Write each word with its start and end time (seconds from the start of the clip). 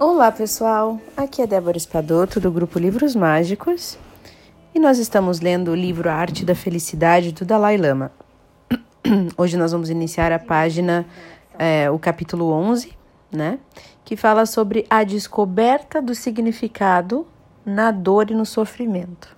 Olá 0.00 0.30
pessoal, 0.30 1.00
aqui 1.16 1.42
é 1.42 1.46
Débora 1.46 1.76
Espadoto 1.76 2.38
do 2.38 2.52
grupo 2.52 2.78
Livros 2.78 3.16
Mágicos 3.16 3.98
e 4.72 4.78
nós 4.78 4.96
estamos 4.96 5.40
lendo 5.40 5.72
o 5.72 5.74
livro 5.74 6.08
Arte 6.08 6.44
da 6.44 6.54
Felicidade 6.54 7.32
do 7.32 7.44
Dalai 7.44 7.76
Lama. 7.76 8.12
Hoje 9.36 9.56
nós 9.56 9.72
vamos 9.72 9.90
iniciar 9.90 10.30
a 10.30 10.38
página, 10.38 11.04
é, 11.58 11.90
o 11.90 11.98
capítulo 11.98 12.48
11, 12.52 12.92
né? 13.32 13.58
Que 14.04 14.16
fala 14.16 14.46
sobre 14.46 14.86
a 14.88 15.02
descoberta 15.02 16.00
do 16.00 16.14
significado 16.14 17.26
na 17.66 17.90
dor 17.90 18.30
e 18.30 18.34
no 18.34 18.46
sofrimento. 18.46 19.36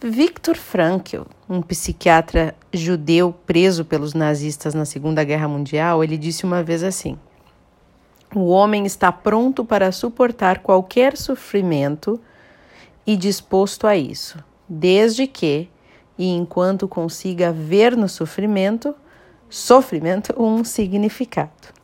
Viktor 0.00 0.56
Frankl, 0.56 1.22
um 1.50 1.60
psiquiatra 1.60 2.54
judeu 2.72 3.34
preso 3.44 3.84
pelos 3.84 4.14
nazistas 4.14 4.74
na 4.74 4.84
Segunda 4.84 5.24
Guerra 5.24 5.48
Mundial, 5.48 6.04
ele 6.04 6.16
disse 6.16 6.44
uma 6.44 6.62
vez 6.62 6.84
assim: 6.84 7.18
O 8.34 8.48
homem 8.48 8.84
está 8.84 9.10
pronto 9.10 9.64
para 9.64 9.90
suportar 9.90 10.58
qualquer 10.58 11.16
sofrimento 11.16 12.20
e 13.06 13.16
disposto 13.16 13.86
a 13.86 13.96
isso, 13.96 14.38
desde 14.68 15.26
que 15.26 15.68
e 16.18 16.28
enquanto 16.28 16.86
consiga 16.86 17.52
ver 17.52 17.96
no 17.96 18.08
sofrimento, 18.08 18.94
sofrimento 19.48 20.34
um 20.36 20.62
significado. 20.62 21.78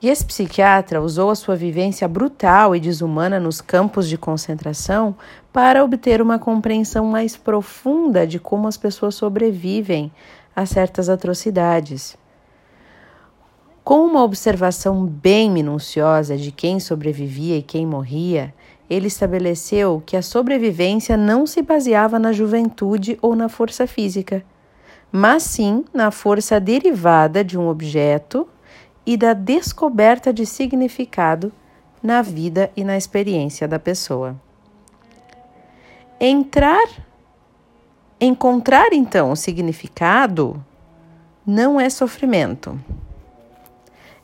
E 0.00 0.08
esse 0.08 0.24
psiquiatra 0.24 1.00
usou 1.00 1.30
a 1.30 1.36
sua 1.36 1.54
vivência 1.54 2.08
brutal 2.08 2.74
e 2.74 2.80
desumana 2.80 3.38
nos 3.38 3.60
campos 3.60 4.08
de 4.08 4.18
concentração 4.18 5.14
para 5.52 5.84
obter 5.84 6.20
uma 6.20 6.40
compreensão 6.40 7.04
mais 7.06 7.36
profunda 7.36 8.26
de 8.26 8.40
como 8.40 8.66
as 8.66 8.76
pessoas 8.76 9.14
sobrevivem 9.14 10.10
a 10.56 10.66
certas 10.66 11.08
atrocidades. 11.08 12.18
Com 13.84 14.04
uma 14.06 14.22
observação 14.22 15.04
bem 15.04 15.50
minuciosa 15.50 16.36
de 16.36 16.52
quem 16.52 16.78
sobrevivia 16.78 17.56
e 17.56 17.62
quem 17.62 17.84
morria, 17.84 18.54
ele 18.88 19.08
estabeleceu 19.08 20.00
que 20.06 20.16
a 20.16 20.22
sobrevivência 20.22 21.16
não 21.16 21.46
se 21.46 21.62
baseava 21.62 22.16
na 22.16 22.32
juventude 22.32 23.18
ou 23.20 23.34
na 23.34 23.48
força 23.48 23.84
física, 23.84 24.44
mas 25.10 25.42
sim 25.42 25.84
na 25.92 26.12
força 26.12 26.60
derivada 26.60 27.42
de 27.42 27.58
um 27.58 27.68
objeto 27.68 28.46
e 29.04 29.16
da 29.16 29.32
descoberta 29.32 30.32
de 30.32 30.46
significado 30.46 31.52
na 32.00 32.22
vida 32.22 32.70
e 32.76 32.84
na 32.84 32.96
experiência 32.96 33.66
da 33.66 33.80
pessoa. 33.80 34.36
Entrar, 36.20 36.86
encontrar 38.20 38.92
então 38.92 39.32
o 39.32 39.36
significado 39.36 40.64
não 41.44 41.80
é 41.80 41.90
sofrimento. 41.90 42.78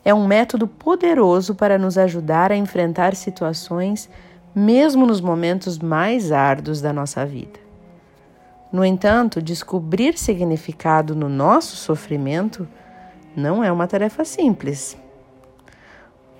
É 0.04 0.14
um 0.14 0.26
método 0.26 0.66
poderoso 0.66 1.54
para 1.54 1.78
nos 1.78 1.98
ajudar 1.98 2.50
a 2.52 2.56
enfrentar 2.56 3.14
situações, 3.14 4.08
mesmo 4.54 5.06
nos 5.06 5.20
momentos 5.20 5.78
mais 5.78 6.32
árduos 6.32 6.80
da 6.80 6.92
nossa 6.92 7.26
vida. 7.26 7.60
No 8.72 8.84
entanto, 8.84 9.40
descobrir 9.40 10.18
significado 10.18 11.14
no 11.14 11.28
nosso 11.28 11.76
sofrimento 11.76 12.68
não 13.34 13.62
é 13.64 13.72
uma 13.72 13.86
tarefa 13.86 14.24
simples. 14.24 14.96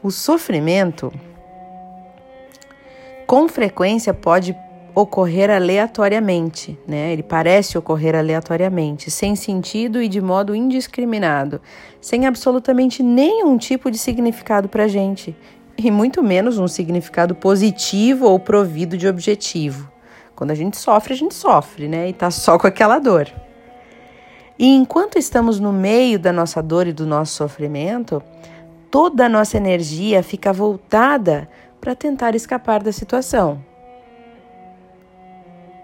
O 0.03 0.11
sofrimento, 0.11 1.13
com 3.27 3.49
frequência, 3.49 4.13
pode 4.13 4.55
ocorrer 5.01 5.49
aleatoriamente, 5.49 6.77
né? 6.87 7.13
Ele 7.13 7.23
parece 7.23 7.79
ocorrer 7.79 8.17
aleatoriamente, 8.17 9.11
sem 9.11 9.37
sentido 9.37 10.03
e 10.03 10.09
de 10.09 10.21
modo 10.21 10.57
indiscriminado, 10.57 11.61
sem 12.01 12.27
absolutamente 12.27 13.01
nenhum 13.01 13.57
tipo 13.57 13.91
de 13.93 13.99
significado 13.99 14.69
para 14.69 14.85
a 14.85 14.89
gente, 14.89 15.37
e 15.77 15.89
muito 15.89 16.21
menos 16.21 16.59
um 16.59 16.67
significado 16.67 17.35
positivo 17.35 18.27
ou 18.27 18.41
provido 18.41 18.99
de 18.99 19.07
objetivo. 19.07 19.89
Quando 20.35 20.51
a 20.51 20.55
gente 20.55 20.77
sofre, 20.77 21.15
a 21.15 21.17
gente 21.17 21.35
sofre, 21.35 21.87
né? 21.87 22.09
E 22.09 22.13
tá 22.13 22.31
só 22.31 22.59
com 22.59 22.67
aquela 22.67 22.99
dor. 22.99 23.29
E 24.59 24.67
enquanto 24.67 25.17
estamos 25.17 25.61
no 25.61 25.73
meio 25.73 26.19
da 26.19 26.33
nossa 26.33 26.61
dor 26.61 26.89
e 26.89 26.93
do 26.93 27.07
nosso 27.07 27.35
sofrimento, 27.35 28.21
toda 28.91 29.27
a 29.27 29.29
nossa 29.29 29.57
energia 29.57 30.25
fica 30.25 30.53
voltada 30.53 31.49
para 31.81 31.95
tentar 31.95 32.35
escapar 32.35 32.83
da 32.83 32.91
situação. 32.91 33.63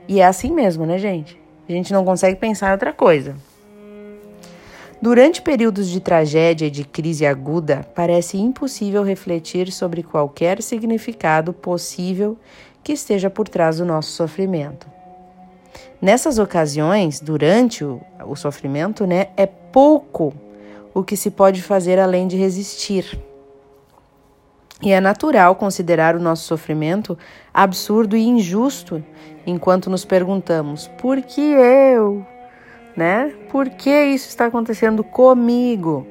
E 0.07 0.21
é 0.21 0.27
assim 0.27 0.53
mesmo, 0.53 0.85
né, 0.85 0.99
gente? 0.99 1.41
A 1.69 1.73
gente 1.73 1.93
não 1.93 2.05
consegue 2.05 2.39
pensar 2.39 2.69
em 2.69 2.73
outra 2.73 2.93
coisa. 2.93 3.35
Durante 5.01 5.43
períodos 5.43 5.89
de 5.91 6.01
tragédia 6.01 6.67
e 6.67 6.71
de 6.71 6.85
crise 6.85 7.27
aguda, 7.27 7.87
parece 7.95 8.39
impossível 8.39 9.03
refletir 9.03 9.71
sobre 9.71 10.03
qualquer 10.03 10.63
significado 10.63 11.53
possível 11.53 12.39
que 12.83 12.93
esteja 12.93 13.29
por 13.29 13.49
trás 13.49 13.79
do 13.79 13.85
nosso 13.85 14.13
sofrimento. 14.13 14.87
Nessas 16.01 16.39
ocasiões, 16.39 17.21
durante 17.21 17.85
o, 17.85 18.01
o 18.27 18.37
sofrimento, 18.37 19.07
né, 19.07 19.29
é 19.37 19.47
pouco 19.47 20.33
o 20.93 21.03
que 21.03 21.17
se 21.17 21.31
pode 21.31 21.63
fazer 21.63 21.99
além 21.99 22.29
de 22.29 22.37
resistir. 22.37 23.19
E 24.83 24.93
é 24.93 25.01
natural 25.01 25.55
considerar 25.55 26.17
o 26.17 26.21
nosso 26.21 26.45
sofrimento 26.45 27.17
absurdo 27.53 28.17
e 28.17 28.25
injusto 28.25 29.03
enquanto 29.47 29.89
nos 29.89 30.05
perguntamos: 30.05 30.89
por 30.99 31.23
que 31.23 31.41
eu? 31.41 32.27
Né? 32.97 33.33
Por 33.51 33.71
que 33.71 34.05
isso 34.07 34.29
está 34.29 34.47
acontecendo 34.47 35.03
comigo? 35.03 36.07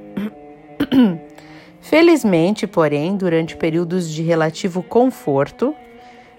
Felizmente, 1.82 2.66
porém, 2.66 3.18
durante 3.18 3.58
períodos 3.58 4.10
de 4.10 4.22
relativo 4.22 4.82
conforto, 4.82 5.76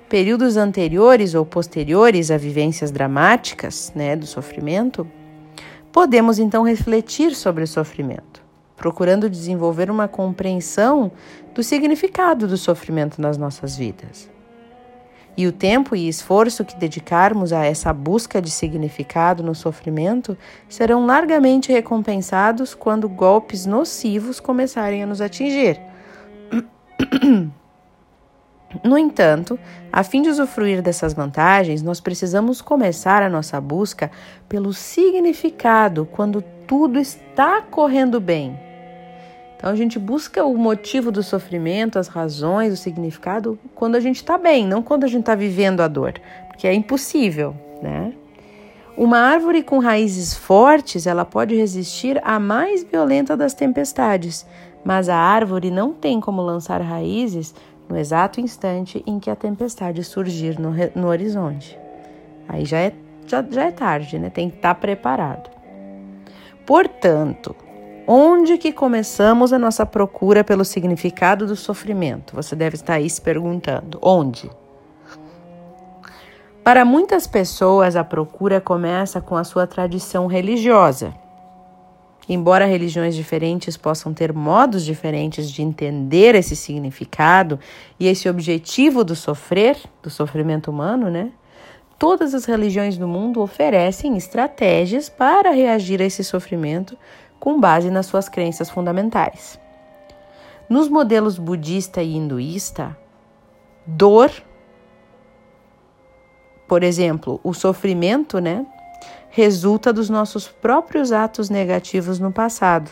períodos 0.09 0.57
anteriores 0.57 1.35
ou 1.35 1.45
posteriores 1.45 2.31
a 2.31 2.37
vivências 2.37 2.91
dramáticas, 2.91 3.93
né, 3.95 4.17
do 4.17 4.27
sofrimento, 4.27 5.07
podemos 5.93 6.39
então 6.39 6.63
refletir 6.63 7.35
sobre 7.35 7.65
o 7.65 7.67
sofrimento, 7.67 8.43
procurando 8.77 9.31
desenvolver 9.31 9.91
uma 9.91 10.09
compreensão 10.09 11.13
do 11.55 11.63
significado 11.63 12.47
do 12.47 12.57
sofrimento 12.57 13.21
nas 13.21 13.39
nossas 13.39 13.77
vidas. 13.77 14.29
E 15.37 15.47
o 15.47 15.53
tempo 15.53 15.97
e 15.97 16.09
esforço 16.09 16.65
que 16.65 16.77
dedicarmos 16.77 17.53
a 17.53 17.65
essa 17.65 17.93
busca 17.93 18.41
de 18.41 18.51
significado 18.51 19.43
no 19.43 19.55
sofrimento 19.55 20.39
serão 20.69 21.07
largamente 21.07 21.73
recompensados 21.73 22.75
quando 22.75 23.09
golpes 23.09 23.67
nocivos 23.67 24.39
começarem 24.39 25.03
a 25.03 25.07
nos 25.07 25.21
atingir. 25.21 25.81
No 28.83 28.99
entanto, 28.99 29.59
a 29.93 30.03
fim 30.03 30.21
de 30.23 30.29
usufruir 30.29 30.83
dessas 30.83 31.15
vantagens, 31.15 31.81
nós 31.83 32.01
precisamos 32.01 32.61
começar 32.61 33.23
a 33.23 33.31
nossa 33.31 33.61
busca 33.61 34.11
pelo 34.49 34.73
significado 34.73 36.09
quando 36.11 36.43
tudo 36.67 36.99
está 36.99 37.63
correndo 37.63 38.21
bem. 38.21 38.59
Então 39.57 39.73
a 39.73 39.77
gente 39.77 39.99
busca 39.99 40.45
o 40.45 40.57
motivo 40.57 41.11
do 41.11 41.23
sofrimento, 41.23 41.99
as 41.99 42.09
razões, 42.09 42.73
o 42.73 42.77
significado 42.77 43.59
quando 43.75 43.97
a 43.97 44.01
gente 44.01 44.17
está 44.17 44.37
bem, 44.37 44.67
não 44.67 44.83
quando 44.83 45.05
a 45.05 45.07
gente 45.07 45.21
está 45.21 45.35
vivendo 45.35 45.81
a 45.81 45.89
dor, 45.89 46.21
porque 46.49 46.67
é 46.67 46.75
impossível, 46.75 47.57
né? 47.81 48.13
Uma 48.97 49.19
árvore 49.19 49.63
com 49.63 49.79
raízes 49.79 50.35
fortes, 50.35 51.07
ela 51.07 51.25
pode 51.25 51.55
resistir 51.57 52.21
à 52.23 52.39
mais 52.39 52.85
violenta 52.85 53.37
das 53.37 53.55
tempestades, 53.55 54.47
mas 54.85 55.09
a 55.09 55.17
árvore 55.17 55.71
não 55.71 55.93
tem 55.93 56.21
como 56.21 56.43
lançar 56.43 56.81
raízes 56.81 57.55
no 57.89 57.97
exato 57.97 58.41
instante 58.41 59.03
em 59.07 59.19
que 59.19 59.31
a 59.31 59.35
tempestade 59.35 60.05
surgir 60.05 60.61
no, 60.61 60.73
no 60.95 61.09
horizonte. 61.09 61.79
Aí 62.49 62.65
já 62.65 62.79
é, 62.79 62.93
já, 63.27 63.43
já 63.51 63.65
é 63.65 63.71
tarde, 63.71 64.19
né? 64.19 64.31
Tem 64.31 64.51
que 64.51 64.57
estar 64.57 64.75
preparado. 64.75 65.54
Portanto, 66.67 67.55
onde 68.07 68.57
que 68.57 68.73
começamos 68.73 69.53
a 69.53 69.59
nossa 69.59 69.85
procura 69.85 70.43
pelo 70.43 70.65
significado 70.65 71.47
do 71.47 71.57
sofrimento? 71.57 72.35
Você 72.35 72.57
deve 72.57 72.77
estar 72.77 72.95
aí 72.95 73.09
se 73.09 73.21
perguntando. 73.21 73.99
Onde? 74.01 74.51
Para 76.63 76.85
muitas 76.85 77.27
pessoas, 77.27 77.95
a 77.95 78.03
procura 78.03 78.61
começa 78.61 79.21
com 79.21 79.37
a 79.37 79.45
sua 79.45 79.67
tradição 79.67 80.27
religiosa. 80.27 81.15
Embora 82.27 82.65
religiões 82.65 83.15
diferentes 83.15 83.77
possam 83.77 84.15
ter 84.15 84.33
modos 84.33 84.83
diferentes 84.83 85.51
de 85.51 85.61
entender 85.61 86.35
esse 86.35 86.57
significado 86.57 87.61
e 88.01 88.07
esse 88.07 88.31
objetivo 88.31 89.05
do 89.05 89.15
sofrer, 89.15 89.77
do 90.03 90.09
sofrimento 90.09 90.71
humano, 90.71 91.11
né? 91.11 91.31
Todas 91.99 92.35
as 92.35 92.45
religiões 92.45 92.99
do 92.99 93.07
mundo 93.07 93.41
oferecem 93.41 94.17
estratégias 94.17 95.09
para 95.09 95.51
reagir 95.51 96.03
a 96.03 96.05
esse 96.05 96.25
sofrimento 96.25 96.99
com 97.39 97.61
base 97.61 97.91
nas 97.91 98.07
suas 98.07 98.29
crenças 98.29 98.69
fundamentais. 98.69 99.59
Nos 100.69 100.89
modelos 100.89 101.39
budista 101.39 102.03
e 102.03 102.17
hinduísta, 102.17 102.97
dor, 103.87 104.31
por 106.67 106.83
exemplo, 106.83 107.39
o 107.45 107.53
sofrimento, 107.53 108.39
né, 108.39 108.67
resulta 109.31 109.93
dos 109.93 110.09
nossos 110.09 110.49
próprios 110.49 111.13
atos 111.13 111.51
negativos 111.51 112.19
no 112.19 112.33
passado. 112.33 112.91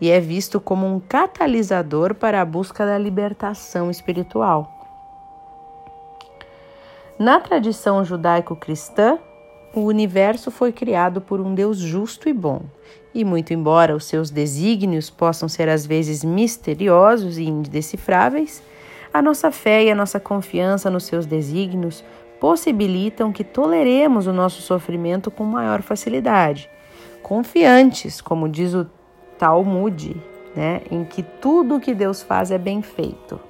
e 0.00 0.10
é 0.10 0.18
visto 0.18 0.58
como 0.58 0.86
um 0.86 0.98
catalisador 0.98 2.14
para 2.14 2.40
a 2.40 2.44
busca 2.44 2.86
da 2.86 2.96
libertação 2.96 3.90
espiritual. 3.90 4.79
Na 7.20 7.38
tradição 7.38 8.02
judaico-cristã, 8.02 9.18
o 9.74 9.80
universo 9.80 10.50
foi 10.50 10.72
criado 10.72 11.20
por 11.20 11.38
um 11.38 11.54
Deus 11.54 11.76
justo 11.76 12.30
e 12.30 12.32
bom, 12.32 12.62
e 13.14 13.26
muito 13.26 13.52
embora 13.52 13.94
os 13.94 14.06
seus 14.06 14.30
desígnios 14.30 15.10
possam 15.10 15.46
ser 15.46 15.68
às 15.68 15.84
vezes 15.84 16.24
misteriosos 16.24 17.36
e 17.36 17.44
indecifráveis, 17.44 18.62
a 19.12 19.20
nossa 19.20 19.50
fé 19.50 19.84
e 19.84 19.90
a 19.90 19.94
nossa 19.94 20.18
confiança 20.18 20.88
nos 20.88 21.04
seus 21.04 21.26
desígnios 21.26 22.02
possibilitam 22.40 23.30
que 23.32 23.44
toleremos 23.44 24.26
o 24.26 24.32
nosso 24.32 24.62
sofrimento 24.62 25.30
com 25.30 25.44
maior 25.44 25.82
facilidade, 25.82 26.70
confiantes, 27.22 28.22
como 28.22 28.48
diz 28.48 28.72
o 28.72 28.88
Talmud, 29.38 30.16
né, 30.56 30.80
em 30.90 31.04
que 31.04 31.22
tudo 31.22 31.76
o 31.76 31.80
que 31.80 31.94
Deus 31.94 32.22
faz 32.22 32.50
é 32.50 32.56
bem 32.56 32.80
feito. 32.80 33.49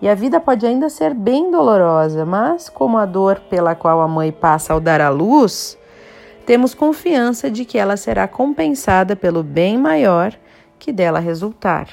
E 0.00 0.08
a 0.08 0.14
vida 0.14 0.38
pode 0.38 0.66
ainda 0.66 0.90
ser 0.90 1.14
bem 1.14 1.50
dolorosa, 1.50 2.26
mas 2.26 2.68
como 2.68 2.98
a 2.98 3.06
dor 3.06 3.40
pela 3.48 3.74
qual 3.74 4.00
a 4.00 4.08
mãe 4.08 4.30
passa 4.30 4.72
ao 4.72 4.80
dar 4.80 5.00
à 5.00 5.08
luz, 5.08 5.78
temos 6.44 6.74
confiança 6.74 7.50
de 7.50 7.64
que 7.64 7.78
ela 7.78 7.96
será 7.96 8.28
compensada 8.28 9.16
pelo 9.16 9.42
bem 9.42 9.78
maior 9.78 10.32
que 10.78 10.92
dela 10.92 11.18
resultar. 11.18 11.88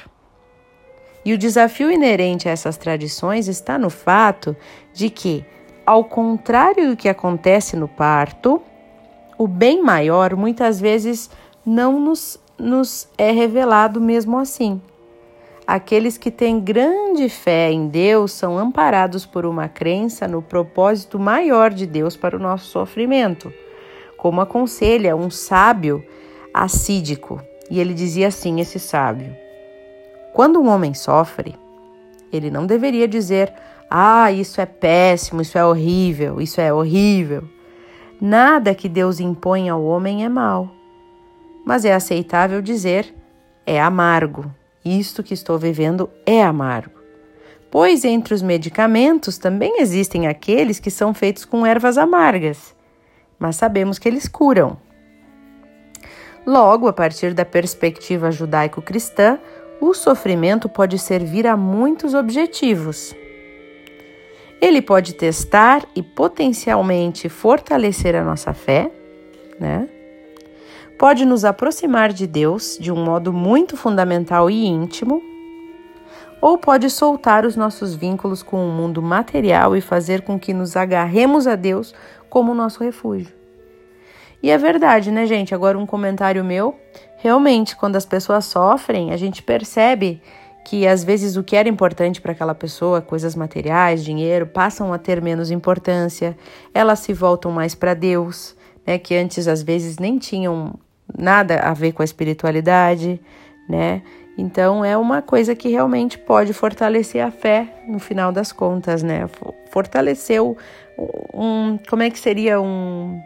E 1.24 1.32
o 1.32 1.38
desafio 1.38 1.90
inerente 1.90 2.48
a 2.48 2.52
essas 2.52 2.76
tradições 2.76 3.48
está 3.48 3.78
no 3.78 3.88
fato 3.88 4.54
de 4.92 5.08
que, 5.08 5.44
ao 5.86 6.04
contrário 6.04 6.90
do 6.90 6.96
que 6.96 7.08
acontece 7.08 7.76
no 7.76 7.88
parto, 7.88 8.60
o 9.38 9.48
bem 9.48 9.82
maior 9.82 10.36
muitas 10.36 10.78
vezes 10.78 11.30
não 11.64 11.98
nos, 11.98 12.38
nos 12.58 13.08
é 13.16 13.30
revelado 13.30 14.00
mesmo 14.00 14.38
assim. 14.38 14.80
Aqueles 15.66 16.18
que 16.18 16.30
têm 16.30 16.60
grande 16.60 17.26
fé 17.30 17.72
em 17.72 17.88
Deus 17.88 18.32
são 18.32 18.58
amparados 18.58 19.24
por 19.24 19.46
uma 19.46 19.66
crença 19.66 20.28
no 20.28 20.42
propósito 20.42 21.18
maior 21.18 21.70
de 21.70 21.86
Deus 21.86 22.16
para 22.16 22.36
o 22.36 22.40
nosso 22.40 22.66
sofrimento, 22.66 23.50
como 24.18 24.42
aconselha 24.42 25.16
um 25.16 25.30
sábio 25.30 26.04
assídico. 26.52 27.40
E 27.70 27.80
ele 27.80 27.94
dizia 27.94 28.28
assim: 28.28 28.60
esse 28.60 28.78
sábio, 28.78 29.34
quando 30.34 30.60
um 30.60 30.68
homem 30.68 30.92
sofre, 30.92 31.54
ele 32.30 32.50
não 32.50 32.66
deveria 32.66 33.08
dizer: 33.08 33.50
ah, 33.88 34.30
isso 34.30 34.60
é 34.60 34.66
péssimo, 34.66 35.40
isso 35.40 35.56
é 35.56 35.64
horrível, 35.64 36.42
isso 36.42 36.60
é 36.60 36.74
horrível. 36.74 37.42
Nada 38.20 38.74
que 38.74 38.88
Deus 38.88 39.18
impõe 39.18 39.70
ao 39.70 39.82
homem 39.82 40.26
é 40.26 40.28
mal, 40.28 40.68
mas 41.64 41.86
é 41.86 41.94
aceitável 41.94 42.60
dizer: 42.60 43.14
é 43.64 43.80
amargo. 43.80 44.44
Isto 44.84 45.22
que 45.22 45.32
estou 45.32 45.58
vivendo 45.58 46.10
é 46.26 46.42
amargo. 46.42 47.00
Pois 47.70 48.04
entre 48.04 48.34
os 48.34 48.42
medicamentos 48.42 49.38
também 49.38 49.80
existem 49.80 50.26
aqueles 50.26 50.78
que 50.78 50.90
são 50.90 51.14
feitos 51.14 51.44
com 51.44 51.66
ervas 51.66 51.98
amargas, 51.98 52.74
mas 53.38 53.56
sabemos 53.56 53.98
que 53.98 54.06
eles 54.06 54.28
curam. 54.28 54.76
Logo, 56.46 56.86
a 56.86 56.92
partir 56.92 57.32
da 57.32 57.44
perspectiva 57.44 58.30
judaico-cristã, 58.30 59.38
o 59.80 59.94
sofrimento 59.94 60.68
pode 60.68 60.98
servir 60.98 61.46
a 61.46 61.56
muitos 61.56 62.14
objetivos. 62.14 63.14
Ele 64.60 64.80
pode 64.80 65.14
testar 65.14 65.84
e 65.96 66.02
potencialmente 66.02 67.28
fortalecer 67.28 68.14
a 68.14 68.22
nossa 68.22 68.52
fé, 68.52 68.90
né? 69.58 69.88
Pode 70.98 71.24
nos 71.24 71.44
aproximar 71.44 72.12
de 72.12 72.26
Deus 72.26 72.78
de 72.80 72.92
um 72.92 73.04
modo 73.04 73.32
muito 73.32 73.76
fundamental 73.76 74.50
e 74.50 74.66
íntimo, 74.66 75.22
ou 76.40 76.58
pode 76.58 76.90
soltar 76.90 77.46
os 77.46 77.56
nossos 77.56 77.94
vínculos 77.94 78.42
com 78.42 78.68
o 78.68 78.70
mundo 78.70 79.00
material 79.00 79.74
e 79.76 79.80
fazer 79.80 80.22
com 80.22 80.38
que 80.38 80.52
nos 80.52 80.76
agarremos 80.76 81.46
a 81.46 81.56
Deus 81.56 81.94
como 82.28 82.54
nosso 82.54 82.84
refúgio. 82.84 83.32
E 84.42 84.50
é 84.50 84.58
verdade, 84.58 85.10
né, 85.10 85.24
gente? 85.24 85.54
Agora, 85.54 85.78
um 85.78 85.86
comentário 85.86 86.44
meu. 86.44 86.78
Realmente, 87.16 87.74
quando 87.74 87.96
as 87.96 88.04
pessoas 88.04 88.44
sofrem, 88.44 89.10
a 89.10 89.16
gente 89.16 89.42
percebe 89.42 90.20
que 90.66 90.86
às 90.86 91.02
vezes 91.02 91.36
o 91.36 91.42
que 91.42 91.56
era 91.56 91.68
importante 91.68 92.20
para 92.20 92.32
aquela 92.32 92.54
pessoa, 92.54 93.00
coisas 93.00 93.34
materiais, 93.34 94.04
dinheiro, 94.04 94.46
passam 94.46 94.92
a 94.92 94.98
ter 94.98 95.22
menos 95.22 95.50
importância, 95.50 96.36
elas 96.74 96.98
se 96.98 97.14
voltam 97.14 97.50
mais 97.50 97.74
para 97.74 97.94
Deus, 97.94 98.54
né, 98.86 98.98
que 98.98 99.14
antes 99.14 99.48
às 99.48 99.62
vezes 99.62 99.98
nem 99.98 100.18
tinham 100.18 100.74
nada 101.16 101.60
a 101.60 101.72
ver 101.72 101.92
com 101.92 102.02
a 102.02 102.04
espiritualidade, 102.04 103.20
né? 103.68 104.02
Então 104.36 104.84
é 104.84 104.96
uma 104.96 105.22
coisa 105.22 105.54
que 105.54 105.68
realmente 105.68 106.18
pode 106.18 106.52
fortalecer 106.52 107.24
a 107.24 107.30
fé 107.30 107.68
no 107.86 107.98
final 107.98 108.32
das 108.32 108.52
contas, 108.52 109.02
né? 109.02 109.28
Fortaleceu 109.70 110.56
um, 111.32 111.78
como 111.88 112.02
é 112.02 112.10
que 112.10 112.18
seria 112.18 112.60
um 112.60 113.20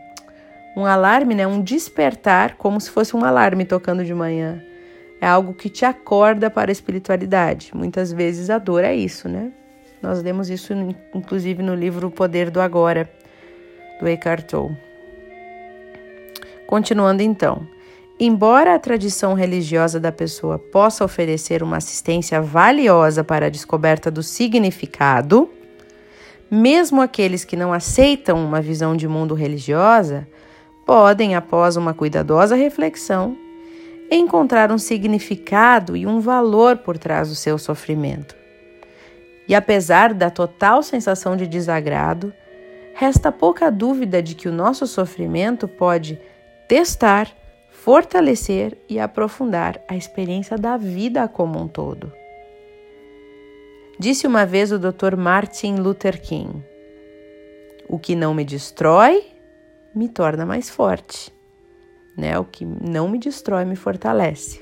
um 0.76 0.86
alarme, 0.86 1.34
né? 1.34 1.44
Um 1.44 1.60
despertar, 1.60 2.54
como 2.54 2.80
se 2.80 2.88
fosse 2.88 3.16
um 3.16 3.24
alarme 3.24 3.64
tocando 3.64 4.04
de 4.04 4.14
manhã. 4.14 4.62
É 5.20 5.26
algo 5.26 5.52
que 5.52 5.68
te 5.68 5.84
acorda 5.84 6.48
para 6.48 6.70
a 6.70 6.72
espiritualidade. 6.72 7.72
Muitas 7.74 8.12
vezes 8.12 8.48
a 8.48 8.58
dor 8.58 8.84
é 8.84 8.94
isso, 8.94 9.28
né? 9.28 9.50
Nós 10.00 10.22
lemos 10.22 10.48
isso 10.48 10.72
inclusive 11.12 11.62
no 11.64 11.74
livro 11.74 12.06
O 12.06 12.10
Poder 12.10 12.50
do 12.50 12.60
Agora, 12.60 13.10
do 13.98 14.06
Eckhart 14.06 14.46
Tolle. 14.46 14.76
Continuando 16.68 17.22
então. 17.22 17.66
Embora 18.20 18.74
a 18.74 18.78
tradição 18.80 19.34
religiosa 19.34 20.00
da 20.00 20.10
pessoa 20.10 20.58
possa 20.58 21.04
oferecer 21.04 21.62
uma 21.62 21.76
assistência 21.76 22.42
valiosa 22.42 23.22
para 23.22 23.46
a 23.46 23.50
descoberta 23.50 24.10
do 24.10 24.24
significado, 24.24 25.48
mesmo 26.50 27.00
aqueles 27.00 27.44
que 27.44 27.56
não 27.56 27.72
aceitam 27.72 28.44
uma 28.44 28.60
visão 28.60 28.96
de 28.96 29.06
mundo 29.06 29.34
religiosa 29.34 30.26
podem, 30.84 31.36
após 31.36 31.76
uma 31.76 31.94
cuidadosa 31.94 32.56
reflexão, 32.56 33.36
encontrar 34.10 34.72
um 34.72 34.78
significado 34.78 35.96
e 35.96 36.06
um 36.06 36.18
valor 36.18 36.78
por 36.78 36.98
trás 36.98 37.28
do 37.28 37.34
seu 37.34 37.56
sofrimento. 37.56 38.34
E 39.46 39.54
apesar 39.54 40.12
da 40.12 40.28
total 40.28 40.82
sensação 40.82 41.36
de 41.36 41.46
desagrado, 41.46 42.32
resta 42.94 43.30
pouca 43.30 43.70
dúvida 43.70 44.20
de 44.22 44.34
que 44.34 44.48
o 44.48 44.52
nosso 44.52 44.86
sofrimento 44.86 45.68
pode 45.68 46.18
testar, 46.66 47.28
fortalecer 47.88 48.76
e 48.86 49.00
aprofundar 49.00 49.80
a 49.88 49.96
experiência 49.96 50.58
da 50.58 50.76
vida 50.76 51.26
como 51.26 51.58
um 51.58 51.66
todo. 51.66 52.12
Disse 53.98 54.26
uma 54.26 54.44
vez 54.44 54.70
o 54.70 54.78
Dr. 54.78 55.16
Martin 55.16 55.76
Luther 55.76 56.20
King: 56.20 56.62
O 57.88 57.98
que 57.98 58.14
não 58.14 58.34
me 58.34 58.44
destrói 58.44 59.24
me 59.94 60.06
torna 60.06 60.44
mais 60.44 60.68
forte. 60.68 61.32
Né? 62.14 62.38
O 62.38 62.44
que 62.44 62.62
não 62.62 63.08
me 63.08 63.18
destrói 63.18 63.64
me 63.64 63.74
fortalece. 63.74 64.60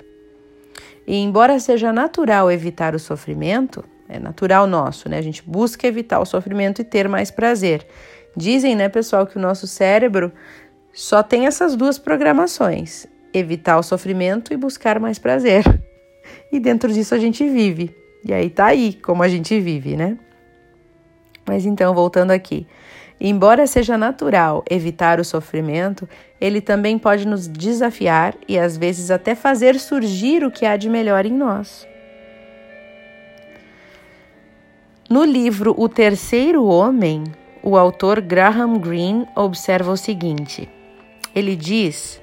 E 1.04 1.16
embora 1.16 1.58
seja 1.58 1.92
natural 1.92 2.48
evitar 2.48 2.94
o 2.94 2.98
sofrimento, 3.00 3.84
é 4.08 4.20
natural 4.20 4.68
nosso, 4.68 5.08
né? 5.08 5.18
A 5.18 5.22
gente 5.22 5.42
busca 5.42 5.84
evitar 5.84 6.20
o 6.20 6.24
sofrimento 6.24 6.80
e 6.80 6.84
ter 6.84 7.08
mais 7.08 7.32
prazer. 7.32 7.84
Dizem, 8.36 8.76
né, 8.76 8.88
pessoal, 8.88 9.26
que 9.26 9.36
o 9.36 9.42
nosso 9.42 9.66
cérebro 9.66 10.32
só 10.92 11.24
tem 11.24 11.48
essas 11.48 11.74
duas 11.74 11.98
programações: 11.98 13.08
evitar 13.38 13.78
o 13.78 13.82
sofrimento 13.82 14.52
e 14.52 14.56
buscar 14.56 14.98
mais 14.98 15.18
prazer. 15.18 15.64
E 16.50 16.58
dentro 16.58 16.92
disso 16.92 17.14
a 17.14 17.18
gente 17.18 17.48
vive. 17.48 17.94
E 18.24 18.32
aí 18.32 18.50
tá 18.50 18.66
aí 18.66 18.94
como 18.94 19.22
a 19.22 19.28
gente 19.28 19.60
vive, 19.60 19.96
né? 19.96 20.16
Mas 21.46 21.64
então, 21.64 21.94
voltando 21.94 22.32
aqui. 22.32 22.66
Embora 23.20 23.66
seja 23.66 23.96
natural 23.96 24.64
evitar 24.68 25.20
o 25.20 25.24
sofrimento, 25.24 26.08
ele 26.40 26.60
também 26.60 26.98
pode 26.98 27.26
nos 27.26 27.46
desafiar 27.46 28.34
e 28.46 28.58
às 28.58 28.76
vezes 28.76 29.10
até 29.10 29.34
fazer 29.34 29.78
surgir 29.78 30.44
o 30.44 30.50
que 30.50 30.66
há 30.66 30.76
de 30.76 30.88
melhor 30.88 31.24
em 31.24 31.32
nós. 31.32 31.86
No 35.08 35.24
livro 35.24 35.74
O 35.78 35.88
Terceiro 35.88 36.66
Homem, 36.66 37.24
o 37.62 37.76
autor 37.76 38.20
Graham 38.20 38.78
Greene 38.78 39.26
observa 39.34 39.92
o 39.92 39.96
seguinte: 39.96 40.68
ele 41.34 41.54
diz: 41.54 42.20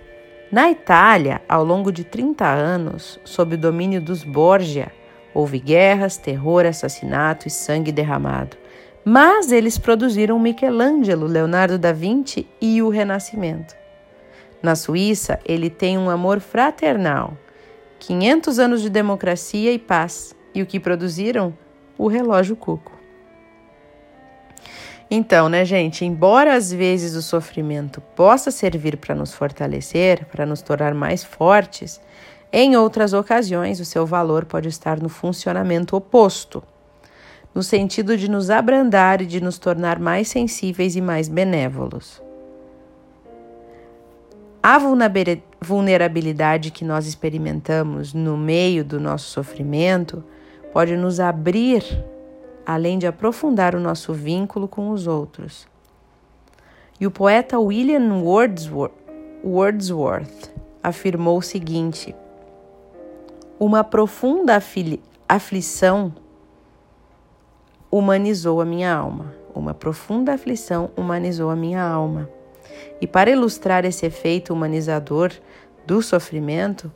na 0.53 0.69
Itália, 0.69 1.41
ao 1.49 1.63
longo 1.63 1.91
de 1.91 2.03
30 2.03 2.45
anos, 2.45 3.19
sob 3.25 3.55
o 3.55 3.57
domínio 3.57 3.99
dos 3.99 4.23
Borgia, 4.23 4.91
houve 5.33 5.57
guerras, 5.57 6.15
terror, 6.15 6.67
assassinato 6.67 7.47
e 7.47 7.49
sangue 7.49 7.91
derramado. 7.91 8.55
Mas 9.03 9.51
eles 9.51 9.79
produziram 9.79 10.37
Michelangelo, 10.37 11.25
Leonardo 11.25 11.79
da 11.79 11.91
Vinci 11.91 12.47
e 12.61 12.83
o 12.83 12.89
Renascimento. 12.89 13.75
Na 14.61 14.75
Suíça, 14.75 15.39
ele 15.43 15.71
tem 15.71 15.97
um 15.97 16.07
amor 16.07 16.39
fraternal, 16.39 17.35
500 17.97 18.59
anos 18.59 18.83
de 18.83 18.91
democracia 18.91 19.73
e 19.73 19.79
paz, 19.79 20.35
e 20.53 20.61
o 20.61 20.67
que 20.67 20.79
produziram? 20.79 21.57
O 21.97 22.07
relógio 22.07 22.55
Cuco. 22.55 22.91
Então, 25.15 25.47
né, 25.47 25.63
gente, 25.63 26.03
embora 26.03 26.55
às 26.55 26.73
vezes 26.73 27.15
o 27.15 27.21
sofrimento 27.21 28.01
possa 28.15 28.49
servir 28.49 28.97
para 28.97 29.13
nos 29.13 29.31
fortalecer, 29.31 30.25
para 30.25 30.43
nos 30.43 30.63
tornar 30.63 30.95
mais 30.95 31.23
fortes, 31.23 32.01
Em 32.55 32.77
outras 32.77 33.13
ocasiões, 33.13 33.79
o 33.79 33.85
seu 33.85 34.05
valor 34.05 34.45
pode 34.45 34.69
estar 34.69 34.99
no 34.99 35.09
funcionamento 35.09 35.95
oposto, 35.95 36.61
no 37.53 37.63
sentido 37.63 38.15
de 38.15 38.29
nos 38.29 38.51
abrandar 38.51 39.23
e 39.23 39.25
de 39.25 39.41
nos 39.41 39.57
tornar 39.57 39.97
mais 39.97 40.27
sensíveis 40.27 40.95
e 40.95 41.01
mais 41.01 41.27
benévolos. 41.27 42.21
A 44.61 44.79
vulnerabilidade 45.59 46.69
que 46.69 46.85
nós 46.85 47.07
experimentamos 47.07 48.13
no 48.13 48.37
meio 48.37 48.85
do 48.85 48.99
nosso 48.99 49.31
sofrimento 49.31 50.23
pode 50.71 50.95
nos 50.95 51.19
abrir, 51.19 51.83
além 52.65 52.97
de 52.97 53.07
aprofundar 53.07 53.75
o 53.75 53.79
nosso 53.79 54.13
vínculo 54.13 54.67
com 54.67 54.89
os 54.89 55.07
outros. 55.07 55.67
E 56.99 57.07
o 57.07 57.11
poeta 57.11 57.59
William 57.59 58.21
Wordsworth, 59.43 60.51
afirmou 60.81 61.37
o 61.37 61.41
seguinte: 61.41 62.15
Uma 63.59 63.83
profunda 63.83 64.61
aflição 65.27 66.13
humanizou 67.89 68.59
a 68.59 68.65
minha 68.65 68.93
alma. 68.93 69.33
Uma 69.55 69.73
profunda 69.73 70.33
aflição 70.33 70.89
humanizou 70.97 71.49
a 71.49 71.55
minha 71.55 71.83
alma. 71.83 72.29
E 72.99 73.05
para 73.05 73.29
ilustrar 73.29 73.85
esse 73.85 74.05
efeito 74.05 74.51
humanizador 74.51 75.31
do 75.85 76.01
sofrimento, 76.01 76.91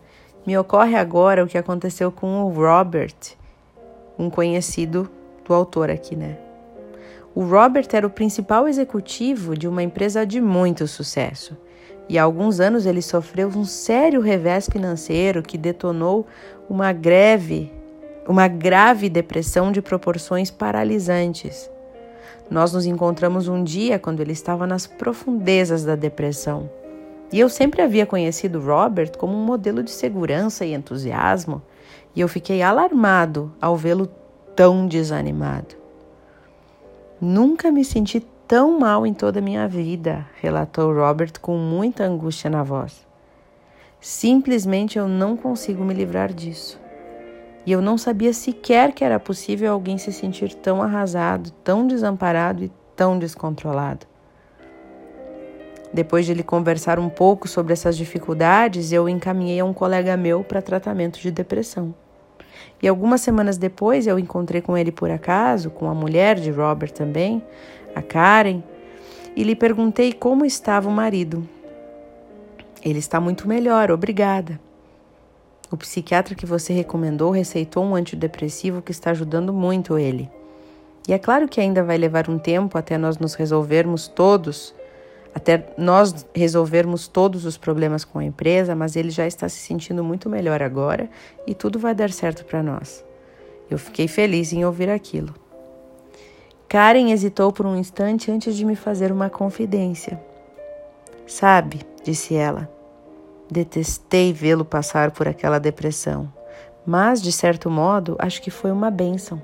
me 0.46 0.58
ocorre 0.58 0.96
agora 0.96 1.44
o 1.44 1.48
que 1.48 1.58
aconteceu 1.58 2.12
com 2.12 2.44
o 2.44 2.50
Robert, 2.50 3.16
um 4.18 4.30
conhecido 4.30 5.10
do 5.48 5.54
autor 5.54 5.90
aqui, 5.90 6.16
né? 6.16 6.38
O 7.34 7.44
Robert 7.44 7.88
era 7.94 8.06
o 8.06 8.10
principal 8.10 8.68
executivo 8.68 9.56
de 9.56 9.68
uma 9.68 9.84
empresa 9.84 10.26
de 10.26 10.42
muito 10.42 10.88
sucesso. 10.88 11.56
E 12.10 12.18
há 12.18 12.24
alguns 12.24 12.60
anos 12.60 12.86
ele 12.86 13.02
sofreu 13.02 13.48
um 13.50 13.64
sério 13.64 14.22
revés 14.22 14.68
financeiro 14.72 15.44
que 15.44 15.58
detonou 15.58 16.26
uma 16.70 16.92
greve, 16.92 17.72
uma 18.28 18.48
grave 18.48 19.10
depressão 19.10 19.72
de 19.72 19.82
proporções 19.82 20.50
paralisantes. 20.50 21.70
Nós 22.50 22.74
nos 22.74 22.86
encontramos 22.86 23.48
um 23.48 23.64
dia 23.64 24.00
quando 24.00 24.22
ele 24.22 24.32
estava 24.32 24.66
nas 24.66 24.88
profundezas 24.88 25.84
da 25.84 25.96
depressão. 25.96 26.70
E 27.32 27.40
eu 27.40 27.50
sempre 27.50 27.82
havia 27.82 28.06
conhecido 28.06 28.60
Robert 28.60 29.18
como 29.18 29.34
um 29.34 29.46
modelo 29.46 29.84
de 29.84 29.92
segurança 29.92 30.66
e 30.66 30.74
entusiasmo, 30.74 31.62
e 32.16 32.22
eu 32.22 32.28
fiquei 32.28 32.62
alarmado 32.62 33.54
ao 33.62 33.76
vê-lo 33.76 34.10
tão 34.58 34.88
desanimado. 34.88 35.76
Nunca 37.22 37.72
me 37.72 37.86
senti 37.86 38.20
tão 38.48 38.80
mal 38.80 39.06
em 39.06 39.14
toda 39.14 39.38
a 39.38 39.42
minha 39.42 39.68
vida, 39.68 40.26
relatou 40.42 40.92
Robert 40.92 41.34
com 41.40 41.56
muita 41.56 42.06
angústia 42.06 42.50
na 42.50 42.64
voz. 42.64 43.06
Simplesmente 44.02 44.98
eu 44.98 45.08
não 45.08 45.38
consigo 45.38 45.86
me 45.86 45.94
livrar 45.94 46.34
disso 46.34 46.82
e 47.68 47.72
eu 47.72 47.84
não 47.84 48.00
sabia 48.00 48.34
sequer 48.34 48.94
que 48.94 49.04
era 49.04 49.20
possível 49.20 49.72
alguém 49.72 50.00
se 50.00 50.12
sentir 50.12 50.56
tão 50.56 50.82
arrasado, 50.82 51.52
tão 51.64 51.86
desamparado 51.86 52.64
e 52.64 52.72
tão 52.96 53.20
descontrolado. 53.20 54.08
Depois 55.94 56.26
de 56.26 56.32
ele 56.32 56.42
conversar 56.42 56.98
um 56.98 57.10
pouco 57.10 57.48
sobre 57.48 57.74
essas 57.74 57.96
dificuldades, 57.96 58.92
eu 58.92 59.08
encaminhei 59.08 59.60
a 59.60 59.66
um 59.66 59.74
colega 59.74 60.18
meu 60.18 60.44
para 60.44 60.64
tratamento 60.64 61.20
de 61.20 61.30
depressão. 61.30 61.94
E 62.82 62.88
algumas 62.88 63.22
semanas 63.22 63.58
depois 63.58 64.08
eu 64.08 64.20
encontrei 64.20 64.62
com 64.62 64.78
ele 64.78 64.92
por 64.92 65.10
acaso, 65.10 65.70
com 65.70 65.90
a 65.90 65.96
mulher 65.96 66.40
de 66.40 66.52
Robert 66.52 66.92
também, 66.92 67.42
a 67.96 68.02
Karen, 68.02 68.62
e 69.36 69.44
lhe 69.44 69.56
perguntei 69.56 70.14
como 70.14 70.46
estava 70.46 70.90
o 70.90 70.92
marido. 70.92 71.48
Ele 72.84 73.00
está 73.00 73.20
muito 73.20 73.48
melhor, 73.48 73.92
obrigada. 73.92 74.60
O 75.70 75.76
psiquiatra 75.76 76.34
que 76.34 76.46
você 76.46 76.72
recomendou 76.72 77.30
receitou 77.30 77.84
um 77.84 77.96
antidepressivo 77.96 78.82
que 78.82 78.92
está 78.92 79.12
ajudando 79.12 79.52
muito 79.52 79.98
ele. 79.98 80.30
E 81.08 81.14
é 81.14 81.18
claro 81.18 81.48
que 81.48 81.60
ainda 81.60 81.84
vai 81.84 81.98
levar 81.98 82.30
um 82.30 82.38
tempo 82.38 82.78
até 82.78 82.98
nós 82.98 83.18
nos 83.18 83.34
resolvermos 83.34 84.08
todos, 84.08 84.74
até 85.38 85.68
nós 85.78 86.26
resolvermos 86.34 87.08
todos 87.08 87.46
os 87.46 87.58
problemas 87.58 88.04
com 88.04 88.18
a 88.18 88.24
empresa, 88.24 88.74
mas 88.76 88.96
ele 88.96 89.12
já 89.12 89.28
está 89.28 89.48
se 89.48 89.58
sentindo 89.60 90.04
muito 90.04 90.28
melhor 90.28 90.64
agora 90.64 91.08
e 91.46 91.54
tudo 91.54 91.78
vai 91.78 91.94
dar 91.94 92.10
certo 92.10 92.44
para 92.44 92.64
nós. 92.64 93.06
Eu 93.70 93.78
fiquei 93.78 94.08
feliz 94.08 94.52
em 94.52 94.66
ouvir 94.66 94.90
aquilo. 94.90 95.36
Karen 96.68 97.12
hesitou 97.12 97.54
por 97.54 97.68
um 97.68 97.78
instante 97.78 98.32
antes 98.32 98.56
de 98.56 98.66
me 98.66 98.76
fazer 98.76 99.12
uma 99.12 99.30
confidência. 99.30 100.20
Sabe, 101.28 101.82
disse 102.04 102.34
ela, 102.34 102.68
Detestei 103.48 104.34
vê-lo 104.34 104.66
passar 104.66 105.12
por 105.12 105.28
aquela 105.28 105.60
depressão, 105.60 106.34
mas, 106.84 107.22
de 107.22 107.32
certo 107.32 107.70
modo, 107.70 108.16
acho 108.18 108.42
que 108.42 108.50
foi 108.50 108.72
uma 108.72 108.90
bênção. 108.90 109.40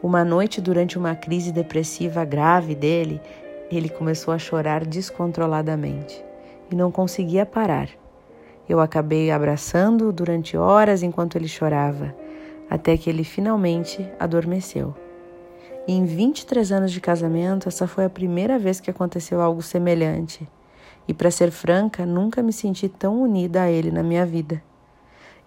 Uma 0.00 0.24
noite, 0.24 0.60
durante 0.60 0.96
uma 0.96 1.16
crise 1.16 1.50
depressiva 1.50 2.24
grave 2.24 2.76
dele, 2.76 3.20
ele 3.76 3.88
começou 3.88 4.32
a 4.32 4.38
chorar 4.38 4.84
descontroladamente 4.84 6.24
e 6.70 6.74
não 6.74 6.90
conseguia 6.90 7.44
parar. 7.44 7.88
Eu 8.68 8.80
acabei 8.80 9.30
abraçando-o 9.30 10.12
durante 10.12 10.56
horas 10.56 11.02
enquanto 11.02 11.36
ele 11.36 11.48
chorava, 11.48 12.14
até 12.68 12.96
que 12.96 13.08
ele 13.08 13.24
finalmente 13.24 14.06
adormeceu. 14.18 14.94
E 15.86 15.92
em 15.92 16.04
23 16.04 16.70
anos 16.70 16.92
de 16.92 17.00
casamento, 17.00 17.68
essa 17.68 17.86
foi 17.86 18.04
a 18.04 18.10
primeira 18.10 18.58
vez 18.58 18.78
que 18.78 18.90
aconteceu 18.90 19.40
algo 19.40 19.62
semelhante. 19.62 20.46
E 21.06 21.14
para 21.14 21.30
ser 21.30 21.50
franca, 21.50 22.04
nunca 22.04 22.42
me 22.42 22.52
senti 22.52 22.88
tão 22.88 23.22
unida 23.22 23.62
a 23.62 23.70
ele 23.70 23.90
na 23.90 24.02
minha 24.02 24.26
vida. 24.26 24.62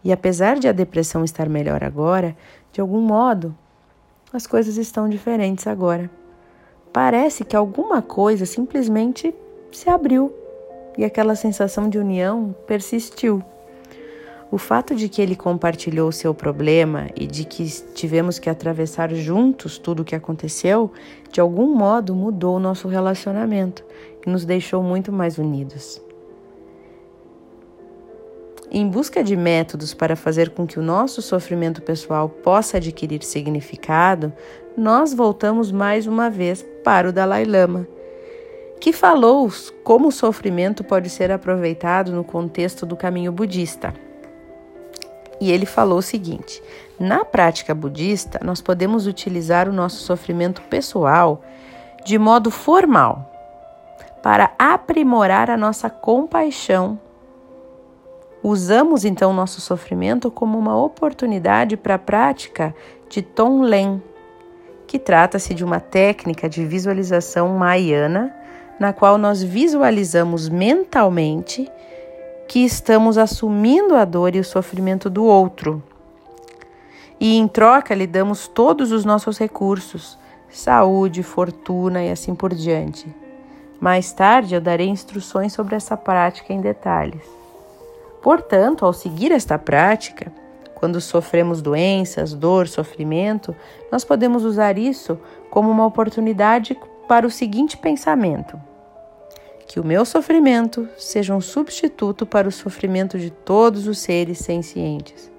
E 0.04 0.12
apesar 0.12 0.58
de 0.58 0.68
a 0.68 0.72
depressão 0.72 1.24
estar 1.24 1.48
melhor 1.48 1.84
agora, 1.84 2.36
de 2.72 2.82
algum 2.82 3.02
modo, 3.02 3.56
as 4.34 4.48
coisas 4.48 4.78
estão 4.78 5.08
diferentes 5.08 5.68
agora. 5.68 6.10
Parece 6.94 7.46
que 7.46 7.56
alguma 7.56 8.02
coisa 8.02 8.46
simplesmente 8.46 9.34
se 9.72 9.90
abriu 9.90 10.34
e 10.98 11.06
aquela 11.06 11.36
sensação 11.36 11.90
de 11.90 11.98
união 11.98 12.54
persistiu. 12.68 13.42
O 14.52 14.58
fato 14.58 14.94
de 14.94 15.08
que 15.08 15.22
ele 15.22 15.36
compartilhou 15.36 16.12
seu 16.12 16.34
problema 16.34 17.08
e 17.16 17.26
de 17.26 17.46
que 17.46 17.66
tivemos 17.94 18.38
que 18.38 18.50
atravessar 18.50 19.14
juntos 19.14 19.78
tudo 19.78 20.02
o 20.02 20.06
que 20.06 20.16
aconteceu, 20.16 20.92
de 21.32 21.40
algum 21.40 21.74
modo 21.74 22.14
mudou 22.14 22.58
o 22.58 22.60
nosso 22.60 22.90
relacionamento 22.90 23.86
e 24.26 24.30
nos 24.30 24.44
deixou 24.44 24.84
muito 24.84 25.10
mais 25.10 25.38
unidos. 25.38 26.02
Em 28.74 28.88
busca 28.88 29.22
de 29.22 29.36
métodos 29.36 29.94
para 29.94 30.16
fazer 30.16 30.52
com 30.52 30.66
que 30.66 30.80
o 30.80 30.82
nosso 30.82 31.22
sofrimento 31.22 31.82
pessoal 31.82 32.30
possa 32.30 32.78
adquirir 32.78 33.22
significado, 33.22 34.32
nós 34.78 35.14
voltamos 35.14 35.74
mais 35.74 36.08
uma 36.08 36.30
vez 36.30 36.66
para 36.82 37.10
o 37.10 37.12
Dalai 37.12 37.44
Lama, 37.44 37.86
que 38.80 38.94
falou 38.94 39.52
como 39.84 40.08
o 40.08 40.12
sofrimento 40.12 40.86
pode 40.86 41.10
ser 41.10 41.34
aproveitado 41.34 42.14
no 42.14 42.24
contexto 42.24 42.86
do 42.86 42.96
caminho 42.96 43.34
budista. 43.34 43.94
E 45.42 45.52
ele 45.52 45.66
falou 45.66 45.98
o 45.98 46.04
seguinte: 46.04 46.64
na 46.98 47.26
prática 47.26 47.76
budista, 47.76 48.40
nós 48.42 48.62
podemos 48.62 49.06
utilizar 49.06 49.68
o 49.68 49.74
nosso 49.74 49.98
sofrimento 49.98 50.62
pessoal 50.62 51.44
de 52.06 52.18
modo 52.18 52.50
formal 52.50 53.30
para 54.24 54.54
aprimorar 54.58 55.50
a 55.50 55.58
nossa 55.58 55.90
compaixão. 55.90 56.98
Usamos 58.44 59.06
então 59.06 59.34
nosso 59.34 59.62
sofrimento 59.62 60.32
como 60.32 60.58
uma 60.58 60.76
oportunidade 60.76 61.78
para 61.78 61.96
a 61.96 62.00
prática 62.00 62.74
de 63.08 63.22
Tonglen, 63.22 64.02
que 64.88 64.98
trata-se 64.98 65.54
de 65.54 65.64
uma 65.64 65.80
técnica 65.80 66.50
de 66.50 66.66
visualização 66.66 67.50
maiana 67.50 68.36
na 68.80 68.92
qual 68.92 69.16
nós 69.16 69.44
visualizamos 69.44 70.50
mentalmente 70.50 71.70
que 72.48 72.66
estamos 72.66 73.16
assumindo 73.16 73.96
a 73.96 74.04
dor 74.04 74.36
e 74.36 74.40
o 74.40 74.44
sofrimento 74.44 75.08
do 75.08 75.24
outro. 75.24 75.82
E 77.20 77.38
em 77.38 77.48
troca 77.48 77.94
lhe 77.94 78.08
damos 78.08 78.48
todos 78.48 78.92
os 78.92 79.06
nossos 79.06 79.38
recursos, 79.38 80.18
saúde, 80.50 81.22
fortuna 81.22 82.04
e 82.04 82.10
assim 82.10 82.34
por 82.34 82.56
diante. 82.56 83.08
Mais 83.80 84.12
tarde 84.12 84.56
eu 84.56 84.60
darei 84.60 84.88
instruções 84.88 85.54
sobre 85.54 85.76
essa 85.76 85.96
prática 85.96 86.52
em 86.52 86.60
detalhes. 86.60 87.41
Portanto, 88.22 88.86
ao 88.86 88.94
seguir 88.94 89.32
esta 89.32 89.58
prática, 89.58 90.32
quando 90.76 91.00
sofremos 91.02 91.62
doenças, 91.62 92.34
dor, 92.34 92.68
sofrimento, 92.68 93.56
nós 93.92 94.04
podemos 94.04 94.44
usar 94.44 94.78
isso 94.78 95.20
como 95.50 95.70
uma 95.70 95.86
oportunidade 95.86 96.78
para 97.08 97.26
o 97.28 97.32
seguinte 97.32 97.78
pensamento: 97.78 98.60
que 99.68 99.80
o 99.80 99.86
meu 99.86 100.06
sofrimento 100.06 100.88
seja 100.98 101.36
um 101.36 101.42
substituto 101.42 102.26
para 102.26 102.48
o 102.48 102.52
sofrimento 102.52 103.18
de 103.18 103.30
todos 103.30 103.88
os 103.88 104.00
seres 104.00 104.40
sencientes. 104.40 105.32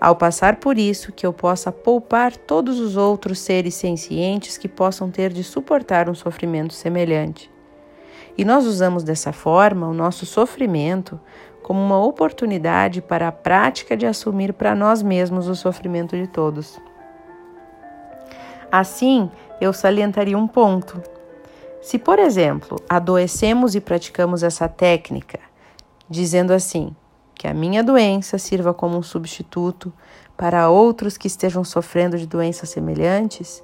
Ao 0.00 0.14
passar 0.14 0.56
por 0.56 0.76
isso, 0.76 1.10
que 1.10 1.26
eu 1.26 1.32
possa 1.32 1.72
poupar 1.72 2.36
todos 2.36 2.78
os 2.78 2.96
outros 2.96 3.38
seres 3.38 3.74
sencientes 3.74 4.58
que 4.58 4.68
possam 4.68 5.10
ter 5.10 5.32
de 5.32 5.42
suportar 5.42 6.10
um 6.10 6.14
sofrimento 6.14 6.74
semelhante. 6.74 7.50
E 8.36 8.44
nós 8.44 8.66
usamos 8.66 9.02
dessa 9.02 9.32
forma 9.32 9.88
o 9.88 9.94
nosso 9.94 10.26
sofrimento 10.26 11.18
como 11.66 11.82
uma 11.82 11.98
oportunidade 11.98 13.02
para 13.02 13.26
a 13.26 13.32
prática 13.32 13.96
de 13.96 14.06
assumir 14.06 14.52
para 14.52 14.72
nós 14.72 15.02
mesmos 15.02 15.48
o 15.48 15.56
sofrimento 15.56 16.16
de 16.16 16.28
todos. 16.28 16.78
Assim, 18.70 19.28
eu 19.60 19.72
salientaria 19.72 20.38
um 20.38 20.46
ponto. 20.46 21.02
Se, 21.82 21.98
por 21.98 22.20
exemplo, 22.20 22.80
adoecemos 22.88 23.74
e 23.74 23.80
praticamos 23.80 24.44
essa 24.44 24.68
técnica, 24.68 25.40
dizendo 26.08 26.52
assim: 26.52 26.94
que 27.34 27.48
a 27.48 27.52
minha 27.52 27.82
doença 27.82 28.38
sirva 28.38 28.72
como 28.72 28.96
um 28.96 29.02
substituto 29.02 29.92
para 30.36 30.70
outros 30.70 31.18
que 31.18 31.26
estejam 31.26 31.64
sofrendo 31.64 32.16
de 32.16 32.28
doenças 32.28 32.68
semelhantes, 32.68 33.60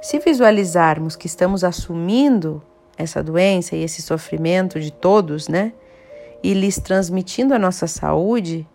se 0.00 0.18
visualizarmos 0.18 1.14
que 1.14 1.28
estamos 1.28 1.62
assumindo 1.62 2.60
essa 2.98 3.22
doença 3.22 3.76
e 3.76 3.84
esse 3.84 4.02
sofrimento 4.02 4.80
de 4.80 4.90
todos, 4.90 5.46
né? 5.46 5.72
E 6.42 6.54
lhes 6.54 6.78
transmitindo 6.78 7.54
a 7.54 7.58
nossa 7.58 7.86
saúde, 7.86 8.66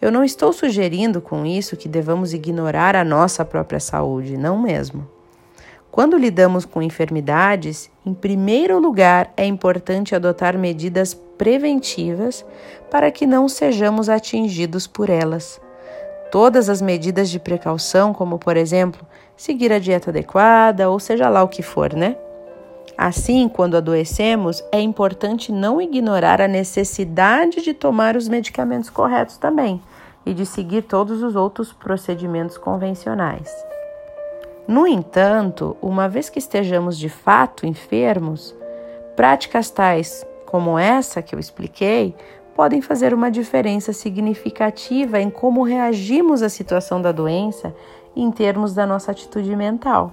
eu 0.00 0.10
não 0.10 0.24
estou 0.24 0.52
sugerindo 0.52 1.20
com 1.20 1.46
isso 1.46 1.76
que 1.76 1.88
devamos 1.88 2.34
ignorar 2.34 2.96
a 2.96 3.04
nossa 3.04 3.44
própria 3.44 3.80
saúde, 3.80 4.36
não 4.36 4.60
mesmo. 4.60 5.08
Quando 5.90 6.18
lidamos 6.18 6.64
com 6.64 6.82
enfermidades, 6.82 7.88
em 8.04 8.12
primeiro 8.12 8.80
lugar 8.80 9.32
é 9.36 9.46
importante 9.46 10.12
adotar 10.12 10.58
medidas 10.58 11.14
preventivas 11.38 12.44
para 12.90 13.12
que 13.12 13.26
não 13.26 13.48
sejamos 13.48 14.08
atingidos 14.08 14.88
por 14.88 15.08
elas. 15.08 15.60
Todas 16.32 16.68
as 16.68 16.82
medidas 16.82 17.30
de 17.30 17.38
precaução, 17.38 18.12
como 18.12 18.40
por 18.40 18.56
exemplo, 18.56 19.06
seguir 19.36 19.72
a 19.72 19.78
dieta 19.78 20.10
adequada 20.10 20.90
ou 20.90 20.98
seja 20.98 21.28
lá 21.28 21.44
o 21.44 21.48
que 21.48 21.62
for, 21.62 21.94
né? 21.94 22.16
Assim, 22.96 23.48
quando 23.48 23.76
adoecemos, 23.76 24.62
é 24.70 24.80
importante 24.80 25.50
não 25.50 25.80
ignorar 25.80 26.40
a 26.40 26.48
necessidade 26.48 27.60
de 27.60 27.74
tomar 27.74 28.16
os 28.16 28.28
medicamentos 28.28 28.88
corretos 28.88 29.36
também 29.36 29.82
e 30.24 30.32
de 30.32 30.46
seguir 30.46 30.82
todos 30.82 31.22
os 31.22 31.34
outros 31.34 31.72
procedimentos 31.72 32.56
convencionais. 32.56 33.52
No 34.66 34.86
entanto, 34.86 35.76
uma 35.82 36.08
vez 36.08 36.30
que 36.30 36.38
estejamos 36.38 36.96
de 36.96 37.08
fato 37.08 37.66
enfermos, 37.66 38.54
práticas 39.16 39.70
tais 39.70 40.24
como 40.46 40.78
essa 40.78 41.20
que 41.20 41.34
eu 41.34 41.38
expliquei 41.38 42.14
podem 42.54 42.80
fazer 42.80 43.12
uma 43.12 43.30
diferença 43.30 43.92
significativa 43.92 45.20
em 45.20 45.28
como 45.28 45.64
reagimos 45.64 46.42
à 46.42 46.48
situação 46.48 47.02
da 47.02 47.10
doença 47.10 47.74
em 48.14 48.30
termos 48.30 48.72
da 48.72 48.86
nossa 48.86 49.10
atitude 49.10 49.54
mental. 49.56 50.12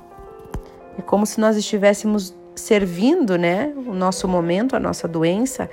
É 0.97 1.01
como 1.01 1.25
se 1.25 1.39
nós 1.39 1.55
estivéssemos 1.55 2.35
servindo, 2.55 3.37
né, 3.37 3.73
o 3.75 3.93
nosso 3.93 4.27
momento, 4.27 4.75
a 4.75 4.79
nossa 4.79 5.07
doença, 5.07 5.69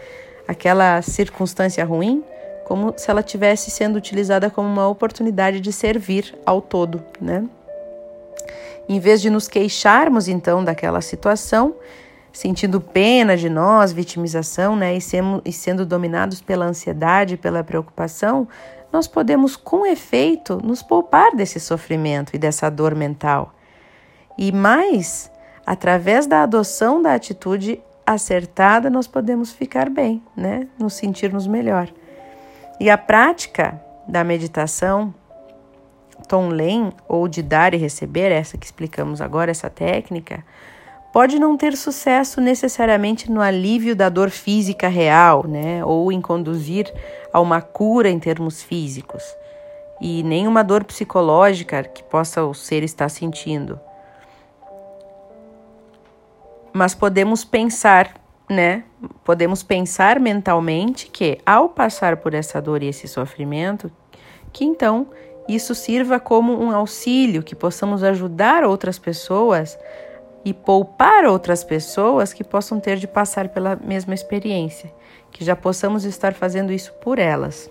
aquela 0.46 1.02
circunstância 1.02 1.84
ruim, 1.84 2.24
como 2.64 2.94
se 2.96 3.10
ela 3.10 3.20
estivesse 3.20 3.70
sendo 3.70 3.96
utilizada 3.96 4.50
como 4.50 4.68
uma 4.68 4.88
oportunidade 4.88 5.60
de 5.60 5.72
servir 5.72 6.36
ao 6.44 6.60
todo, 6.60 7.02
né? 7.20 7.44
Em 8.88 9.00
vez 9.00 9.20
de 9.20 9.28
nos 9.28 9.48
queixarmos 9.48 10.28
então 10.28 10.64
daquela 10.64 11.00
situação, 11.00 11.74
sentindo 12.32 12.80
pena 12.80 13.36
de 13.36 13.48
nós, 13.48 13.92
vitimização, 13.92 14.76
né, 14.76 14.96
e, 14.96 15.00
sendo, 15.00 15.42
e 15.44 15.52
sendo 15.52 15.84
dominados 15.84 16.40
pela 16.40 16.66
ansiedade, 16.66 17.36
pela 17.36 17.64
preocupação, 17.64 18.46
nós 18.92 19.06
podemos, 19.06 19.56
com 19.56 19.84
efeito, 19.84 20.58
nos 20.62 20.82
poupar 20.82 21.34
desse 21.34 21.60
sofrimento 21.60 22.34
e 22.34 22.38
dessa 22.38 22.70
dor 22.70 22.94
mental. 22.94 23.54
E 24.36 24.52
mais, 24.52 25.30
através 25.68 26.26
da 26.26 26.44
adoção 26.44 27.02
da 27.02 27.12
atitude 27.12 27.78
acertada, 28.06 28.88
nós 28.88 29.06
podemos 29.06 29.52
ficar 29.52 29.90
bem, 29.90 30.22
né, 30.34 30.66
nos 30.78 30.94
sentirmos 30.94 31.46
melhor. 31.46 31.90
E 32.80 32.88
a 32.88 32.96
prática 32.96 33.78
da 34.08 34.24
meditação 34.24 35.12
Tonlen 36.26 36.90
ou 37.06 37.28
de 37.28 37.42
dar 37.42 37.74
e 37.74 37.76
receber, 37.76 38.32
essa 38.32 38.56
que 38.56 38.64
explicamos 38.64 39.20
agora, 39.20 39.50
essa 39.50 39.68
técnica, 39.68 40.42
pode 41.12 41.38
não 41.38 41.54
ter 41.54 41.76
sucesso 41.76 42.40
necessariamente 42.40 43.30
no 43.30 43.42
alívio 43.42 43.94
da 43.94 44.08
dor 44.08 44.30
física 44.30 44.88
real, 44.88 45.46
né, 45.46 45.84
ou 45.84 46.10
em 46.10 46.22
conduzir 46.22 46.90
a 47.30 47.40
uma 47.40 47.60
cura 47.60 48.08
em 48.08 48.18
termos 48.18 48.62
físicos, 48.62 49.22
e 50.00 50.22
nem 50.22 50.48
uma 50.48 50.62
dor 50.62 50.82
psicológica 50.84 51.84
que 51.84 52.02
possa 52.02 52.42
o 52.42 52.54
ser 52.54 52.82
estar 52.82 53.10
sentindo. 53.10 53.78
Mas 56.78 56.94
podemos 56.94 57.44
pensar, 57.44 58.14
né? 58.48 58.84
Podemos 59.24 59.64
pensar 59.64 60.20
mentalmente 60.20 61.10
que 61.10 61.40
ao 61.44 61.68
passar 61.68 62.18
por 62.18 62.34
essa 62.34 62.62
dor 62.62 62.84
e 62.84 62.86
esse 62.86 63.08
sofrimento, 63.08 63.90
que 64.52 64.64
então 64.64 65.08
isso 65.48 65.74
sirva 65.74 66.20
como 66.20 66.52
um 66.56 66.70
auxílio, 66.70 67.42
que 67.42 67.56
possamos 67.56 68.04
ajudar 68.04 68.62
outras 68.62 68.96
pessoas 68.96 69.76
e 70.44 70.54
poupar 70.54 71.24
outras 71.24 71.64
pessoas 71.64 72.32
que 72.32 72.44
possam 72.44 72.78
ter 72.78 72.96
de 72.98 73.08
passar 73.08 73.48
pela 73.48 73.74
mesma 73.74 74.14
experiência, 74.14 74.94
que 75.32 75.44
já 75.44 75.56
possamos 75.56 76.04
estar 76.04 76.32
fazendo 76.32 76.72
isso 76.72 76.92
por 77.00 77.18
elas. 77.18 77.68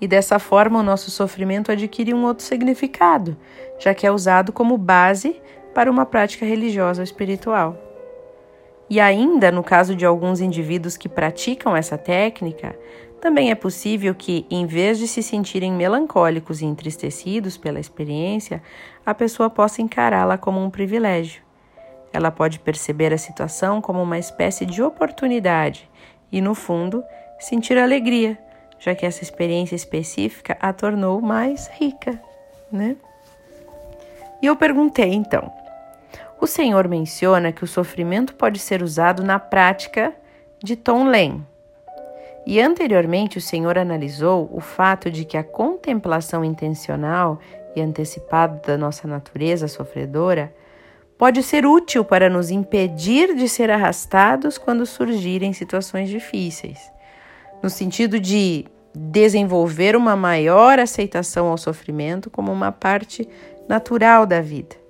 E 0.00 0.08
dessa 0.08 0.38
forma 0.38 0.78
o 0.78 0.82
nosso 0.82 1.10
sofrimento 1.10 1.70
adquire 1.70 2.14
um 2.14 2.24
outro 2.24 2.42
significado, 2.42 3.36
já 3.78 3.92
que 3.92 4.06
é 4.06 4.10
usado 4.10 4.50
como 4.50 4.78
base 4.78 5.38
para 5.76 5.90
uma 5.90 6.06
prática 6.06 6.46
religiosa 6.46 7.02
ou 7.02 7.04
espiritual. 7.04 7.76
E 8.88 8.98
ainda, 8.98 9.52
no 9.52 9.62
caso 9.62 9.94
de 9.94 10.06
alguns 10.06 10.40
indivíduos 10.40 10.96
que 10.96 11.06
praticam 11.06 11.76
essa 11.76 11.98
técnica, 11.98 12.74
também 13.20 13.50
é 13.50 13.54
possível 13.54 14.14
que, 14.14 14.46
em 14.50 14.64
vez 14.64 14.98
de 14.98 15.06
se 15.06 15.22
sentirem 15.22 15.70
melancólicos 15.70 16.62
e 16.62 16.64
entristecidos 16.64 17.58
pela 17.58 17.78
experiência, 17.78 18.62
a 19.04 19.12
pessoa 19.12 19.50
possa 19.50 19.82
encará-la 19.82 20.38
como 20.38 20.64
um 20.64 20.70
privilégio. 20.70 21.42
Ela 22.10 22.30
pode 22.30 22.58
perceber 22.58 23.12
a 23.12 23.18
situação 23.18 23.82
como 23.82 24.02
uma 24.02 24.18
espécie 24.18 24.64
de 24.64 24.82
oportunidade 24.82 25.90
e, 26.32 26.40
no 26.40 26.54
fundo, 26.54 27.04
sentir 27.38 27.76
alegria, 27.76 28.38
já 28.78 28.94
que 28.94 29.04
essa 29.04 29.22
experiência 29.22 29.76
específica 29.76 30.56
a 30.58 30.72
tornou 30.72 31.20
mais 31.20 31.68
rica, 31.68 32.18
né? 32.72 32.96
E 34.40 34.46
eu 34.46 34.56
perguntei 34.56 35.12
então: 35.12 35.65
o 36.40 36.46
Senhor 36.46 36.88
menciona 36.88 37.52
que 37.52 37.64
o 37.64 37.66
sofrimento 37.66 38.34
pode 38.34 38.58
ser 38.58 38.82
usado 38.82 39.24
na 39.24 39.38
prática 39.38 40.14
de 40.62 40.76
Tom 40.76 41.04
Len 41.04 41.44
e 42.46 42.60
anteriormente 42.60 43.38
o 43.38 43.40
Senhor 43.40 43.76
analisou 43.76 44.48
o 44.52 44.60
fato 44.60 45.10
de 45.10 45.24
que 45.24 45.36
a 45.36 45.42
contemplação 45.42 46.44
intencional 46.44 47.40
e 47.74 47.80
antecipada 47.80 48.60
da 48.64 48.78
nossa 48.78 49.08
natureza 49.08 49.66
sofredora 49.66 50.54
pode 51.18 51.42
ser 51.42 51.66
útil 51.66 52.04
para 52.04 52.30
nos 52.30 52.50
impedir 52.50 53.34
de 53.34 53.48
ser 53.48 53.68
arrastados 53.68 54.58
quando 54.58 54.86
surgirem 54.86 55.52
situações 55.52 56.08
difíceis, 56.08 56.78
no 57.60 57.68
sentido 57.68 58.20
de 58.20 58.66
desenvolver 58.94 59.96
uma 59.96 60.14
maior 60.14 60.78
aceitação 60.78 61.48
ao 61.48 61.58
sofrimento 61.58 62.30
como 62.30 62.52
uma 62.52 62.70
parte 62.70 63.28
natural 63.68 64.24
da 64.24 64.40
vida. 64.40 64.85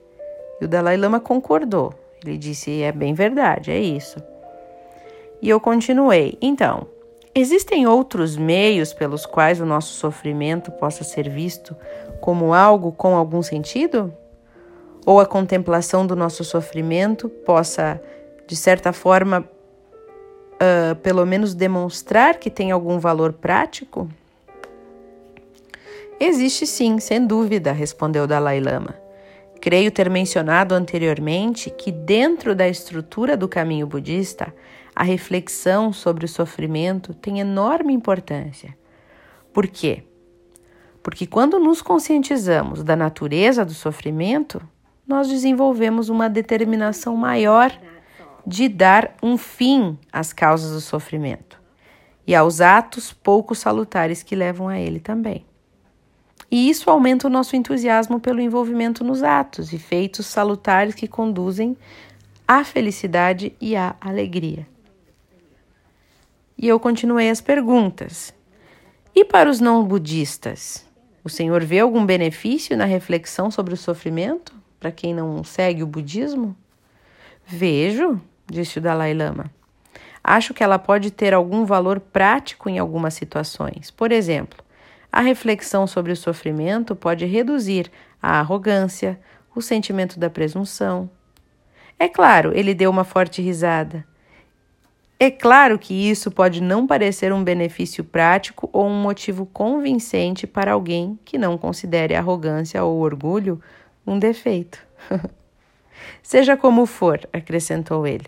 E 0.60 0.64
o 0.64 0.68
Dalai 0.68 0.96
Lama 0.96 1.20
concordou. 1.20 1.94
Ele 2.24 2.38
disse: 2.38 2.82
é 2.82 2.92
bem 2.92 3.14
verdade, 3.14 3.70
é 3.70 3.78
isso. 3.78 4.22
E 5.40 5.48
eu 5.48 5.60
continuei. 5.60 6.38
Então, 6.40 6.86
Existem 7.38 7.86
outros 7.86 8.34
meios 8.34 8.94
pelos 8.94 9.26
quais 9.26 9.60
o 9.60 9.66
nosso 9.66 9.92
sofrimento 9.92 10.70
possa 10.70 11.04
ser 11.04 11.28
visto 11.28 11.76
como 12.18 12.54
algo 12.54 12.92
com 12.92 13.14
algum 13.14 13.42
sentido? 13.42 14.10
Ou 15.04 15.20
a 15.20 15.26
contemplação 15.26 16.06
do 16.06 16.16
nosso 16.16 16.42
sofrimento 16.42 17.28
possa, 17.28 18.00
de 18.46 18.56
certa 18.56 18.90
forma, 18.90 19.46
uh, 20.54 20.96
pelo 21.02 21.26
menos 21.26 21.54
demonstrar 21.54 22.38
que 22.38 22.48
tem 22.48 22.70
algum 22.70 22.98
valor 22.98 23.34
prático? 23.34 24.08
Existe 26.18 26.66
sim, 26.66 26.98
sem 26.98 27.26
dúvida, 27.26 27.70
respondeu 27.70 28.26
Dalai 28.26 28.60
Lama. 28.60 28.94
Creio 29.60 29.90
ter 29.90 30.08
mencionado 30.08 30.74
anteriormente 30.74 31.70
que, 31.70 31.90
dentro 31.90 32.54
da 32.54 32.68
estrutura 32.68 33.36
do 33.36 33.48
caminho 33.48 33.86
budista, 33.86 34.54
a 34.94 35.02
reflexão 35.02 35.92
sobre 35.92 36.24
o 36.24 36.28
sofrimento 36.28 37.12
tem 37.12 37.40
enorme 37.40 37.92
importância. 37.92 38.76
Por 39.52 39.66
quê? 39.66 40.04
Porque 41.02 41.26
quando 41.26 41.58
nos 41.58 41.82
conscientizamos 41.82 42.82
da 42.82 42.96
natureza 42.96 43.64
do 43.64 43.74
sofrimento, 43.74 44.60
nós 45.06 45.28
desenvolvemos 45.28 46.08
uma 46.08 46.28
determinação 46.28 47.16
maior 47.16 47.70
de 48.46 48.68
dar 48.68 49.14
um 49.22 49.36
fim 49.36 49.98
às 50.12 50.32
causas 50.32 50.72
do 50.72 50.80
sofrimento 50.80 51.60
e 52.26 52.34
aos 52.34 52.60
atos 52.60 53.12
pouco 53.12 53.54
salutares 53.54 54.22
que 54.22 54.34
levam 54.34 54.68
a 54.68 54.78
ele 54.78 54.98
também. 54.98 55.44
E 56.50 56.70
isso 56.70 56.90
aumenta 56.90 57.26
o 57.26 57.30
nosso 57.30 57.56
entusiasmo 57.56 58.20
pelo 58.20 58.40
envolvimento 58.40 59.02
nos 59.02 59.22
atos 59.22 59.72
e 59.72 59.78
feitos 59.78 60.26
salutares 60.26 60.94
que 60.94 61.08
conduzem 61.08 61.76
à 62.46 62.62
felicidade 62.62 63.54
e 63.60 63.74
à 63.74 63.96
alegria. 64.00 64.66
E 66.56 66.68
eu 66.68 66.78
continuei 66.78 67.28
as 67.28 67.40
perguntas. 67.40 68.32
E 69.14 69.24
para 69.24 69.50
os 69.50 69.60
não 69.60 69.84
budistas? 69.84 70.86
O 71.24 71.28
senhor 71.28 71.64
vê 71.64 71.80
algum 71.80 72.06
benefício 72.06 72.76
na 72.76 72.84
reflexão 72.84 73.50
sobre 73.50 73.74
o 73.74 73.76
sofrimento 73.76 74.54
para 74.78 74.92
quem 74.92 75.12
não 75.12 75.42
segue 75.42 75.82
o 75.82 75.86
budismo? 75.86 76.56
Vejo, 77.44 78.20
disse 78.46 78.78
o 78.78 78.80
Dalai 78.80 79.12
Lama. 79.12 79.50
Acho 80.22 80.54
que 80.54 80.62
ela 80.62 80.78
pode 80.78 81.10
ter 81.10 81.34
algum 81.34 81.64
valor 81.64 82.00
prático 82.00 82.68
em 82.68 82.78
algumas 82.78 83.14
situações. 83.14 83.90
Por 83.90 84.12
exemplo, 84.12 84.62
a 85.16 85.22
reflexão 85.22 85.86
sobre 85.86 86.12
o 86.12 86.16
sofrimento 86.16 86.94
pode 86.94 87.24
reduzir 87.24 87.90
a 88.20 88.38
arrogância, 88.38 89.18
o 89.54 89.62
sentimento 89.62 90.20
da 90.20 90.28
presunção. 90.28 91.08
É 91.98 92.06
claro, 92.06 92.52
ele 92.54 92.74
deu 92.74 92.90
uma 92.90 93.02
forte 93.02 93.40
risada. 93.40 94.06
É 95.18 95.30
claro 95.30 95.78
que 95.78 95.94
isso 95.94 96.30
pode 96.30 96.60
não 96.60 96.86
parecer 96.86 97.32
um 97.32 97.42
benefício 97.42 98.04
prático 98.04 98.68
ou 98.74 98.88
um 98.88 99.00
motivo 99.00 99.46
convincente 99.46 100.46
para 100.46 100.72
alguém 100.72 101.18
que 101.24 101.38
não 101.38 101.56
considere 101.56 102.14
arrogância 102.14 102.84
ou 102.84 103.00
orgulho 103.00 103.58
um 104.06 104.18
defeito. 104.18 104.78
Seja 106.22 106.58
como 106.58 106.84
for, 106.84 107.26
acrescentou 107.32 108.06
ele, 108.06 108.26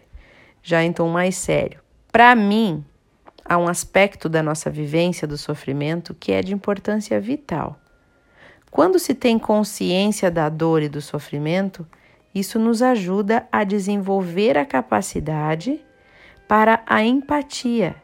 já 0.63 0.83
em 0.83 0.91
tom 0.91 1.11
mais 1.11 1.37
sério. 1.37 1.81
Para 2.11 2.35
mim, 2.35 2.83
há 3.49 3.57
um 3.57 3.67
aspecto 3.67 4.29
da 4.29 4.43
nossa 4.43 4.69
vivência 4.69 5.27
do 5.27 5.39
sofrimento 5.39 6.15
que 6.15 6.33
é 6.33 6.43
de 6.43 6.53
importância 6.53 7.19
vital. 7.19 7.81
Quando 8.71 8.99
se 8.99 9.15
tem 9.15 9.39
consciência 9.39 10.31
da 10.31 10.51
dor 10.51 10.83
e 10.83 10.89
do 10.89 11.01
sofrimento, 11.01 11.87
isso 12.35 12.59
nos 12.59 12.83
ajuda 12.83 13.49
a 13.51 13.65
desenvolver 13.65 14.59
a 14.59 14.67
capacidade 14.67 15.81
para 16.47 16.83
a 16.87 17.03
empatia, 17.03 17.97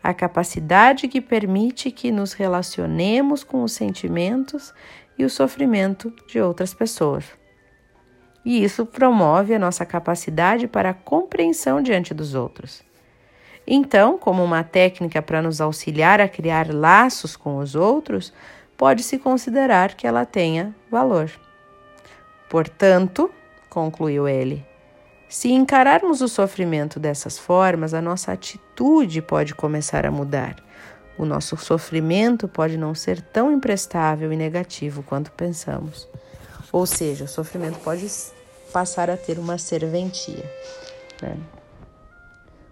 a 0.00 0.14
capacidade 0.14 1.08
que 1.08 1.20
permite 1.20 1.90
que 1.90 2.12
nos 2.12 2.32
relacionemos 2.32 3.42
com 3.42 3.64
os 3.64 3.72
sentimentos 3.72 4.72
e 5.18 5.24
o 5.24 5.30
sofrimento 5.30 6.14
de 6.28 6.40
outras 6.40 6.72
pessoas. 6.72 7.24
E 8.44 8.62
isso 8.62 8.86
promove 8.86 9.52
a 9.52 9.58
nossa 9.58 9.84
capacidade 9.84 10.68
para 10.68 10.90
a 10.90 10.94
compreensão 10.94 11.82
diante 11.82 12.14
dos 12.14 12.34
outros. 12.34 12.85
Então, 13.66 14.16
como 14.16 14.44
uma 14.44 14.62
técnica 14.62 15.20
para 15.20 15.42
nos 15.42 15.60
auxiliar 15.60 16.20
a 16.20 16.28
criar 16.28 16.72
laços 16.72 17.36
com 17.36 17.56
os 17.56 17.74
outros, 17.74 18.32
pode-se 18.76 19.18
considerar 19.18 19.94
que 19.94 20.06
ela 20.06 20.24
tenha 20.24 20.74
valor. 20.90 21.30
Portanto, 22.48 23.30
concluiu 23.68 24.28
ele, 24.28 24.64
se 25.28 25.50
encararmos 25.50 26.20
o 26.20 26.28
sofrimento 26.28 27.00
dessas 27.00 27.36
formas, 27.36 27.92
a 27.92 28.00
nossa 28.00 28.32
atitude 28.32 29.20
pode 29.20 29.54
começar 29.54 30.06
a 30.06 30.10
mudar. 30.10 30.56
O 31.18 31.24
nosso 31.24 31.56
sofrimento 31.56 32.46
pode 32.46 32.76
não 32.76 32.94
ser 32.94 33.20
tão 33.20 33.50
imprestável 33.50 34.32
e 34.32 34.36
negativo 34.36 35.02
quanto 35.02 35.32
pensamos. 35.32 36.08
Ou 36.70 36.86
seja, 36.86 37.24
o 37.24 37.28
sofrimento 37.28 37.80
pode 37.80 38.06
passar 38.72 39.10
a 39.10 39.16
ter 39.16 39.38
uma 39.38 39.58
serventia. 39.58 40.44
Né? 41.20 41.36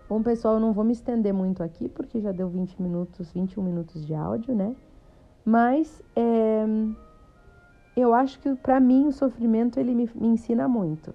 Bom, 0.08 0.22
pessoal, 0.22 0.54
eu 0.54 0.60
não 0.60 0.72
vou 0.72 0.84
me 0.84 0.92
estender 0.92 1.32
muito 1.32 1.62
aqui, 1.62 1.88
porque 1.88 2.20
já 2.20 2.30
deu 2.30 2.48
20 2.48 2.80
minutos, 2.80 3.32
21 3.32 3.62
minutos 3.62 4.06
de 4.06 4.14
áudio, 4.14 4.54
né? 4.54 4.74
Mas 5.44 6.02
é, 6.14 6.64
eu 7.96 8.12
acho 8.12 8.38
que 8.38 8.54
para 8.56 8.78
mim 8.78 9.06
o 9.06 9.12
sofrimento 9.12 9.80
ele 9.80 9.94
me, 9.94 10.10
me 10.14 10.28
ensina 10.28 10.68
muito. 10.68 11.14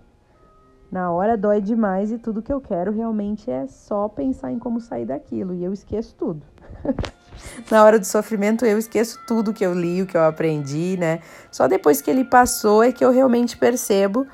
Na 0.92 1.12
hora 1.12 1.38
dói 1.38 1.62
demais 1.62 2.12
e 2.12 2.18
tudo 2.18 2.42
que 2.42 2.52
eu 2.52 2.60
quero 2.60 2.92
realmente 2.92 3.50
é 3.50 3.68
só 3.68 4.08
pensar 4.08 4.52
em 4.52 4.58
como 4.58 4.82
sair 4.82 5.06
daquilo 5.06 5.54
e 5.54 5.64
eu 5.64 5.72
esqueço 5.72 6.16
tudo. 6.16 6.42
Na 7.70 7.84
hora 7.84 8.00
do 8.00 8.06
sofrimento 8.06 8.66
eu 8.66 8.78
esqueço 8.78 9.20
tudo 9.28 9.54
que 9.54 9.64
eu 9.64 9.74
li, 9.74 10.02
o 10.02 10.08
que 10.08 10.18
eu 10.18 10.24
aprendi, 10.24 10.98
né? 10.98 11.22
Só 11.52 11.68
depois 11.68 12.02
que 12.02 12.10
ele 12.10 12.26
passou 12.26 12.84
é 12.84 12.92
que 12.92 13.06
eu 13.06 13.12
realmente 13.12 13.56
percebo, 13.56 14.26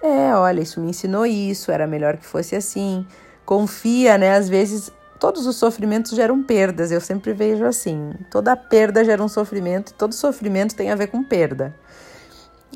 é, 0.00 0.32
olha, 0.34 0.60
isso 0.60 0.80
me 0.80 0.90
ensinou 0.90 1.26
isso, 1.26 1.72
era 1.72 1.86
melhor 1.86 2.16
que 2.16 2.24
fosse 2.24 2.54
assim. 2.54 3.04
Confia, 3.48 4.18
né? 4.18 4.36
Às 4.36 4.46
vezes 4.46 4.92
todos 5.18 5.46
os 5.46 5.56
sofrimentos 5.56 6.12
geram 6.12 6.42
perdas, 6.42 6.92
eu 6.92 7.00
sempre 7.00 7.32
vejo 7.32 7.64
assim. 7.64 8.12
Toda 8.30 8.54
perda 8.54 9.02
gera 9.02 9.22
um 9.22 9.28
sofrimento, 9.28 9.94
todo 9.94 10.14
sofrimento 10.14 10.76
tem 10.76 10.90
a 10.90 10.94
ver 10.94 11.06
com 11.06 11.24
perda. 11.24 11.74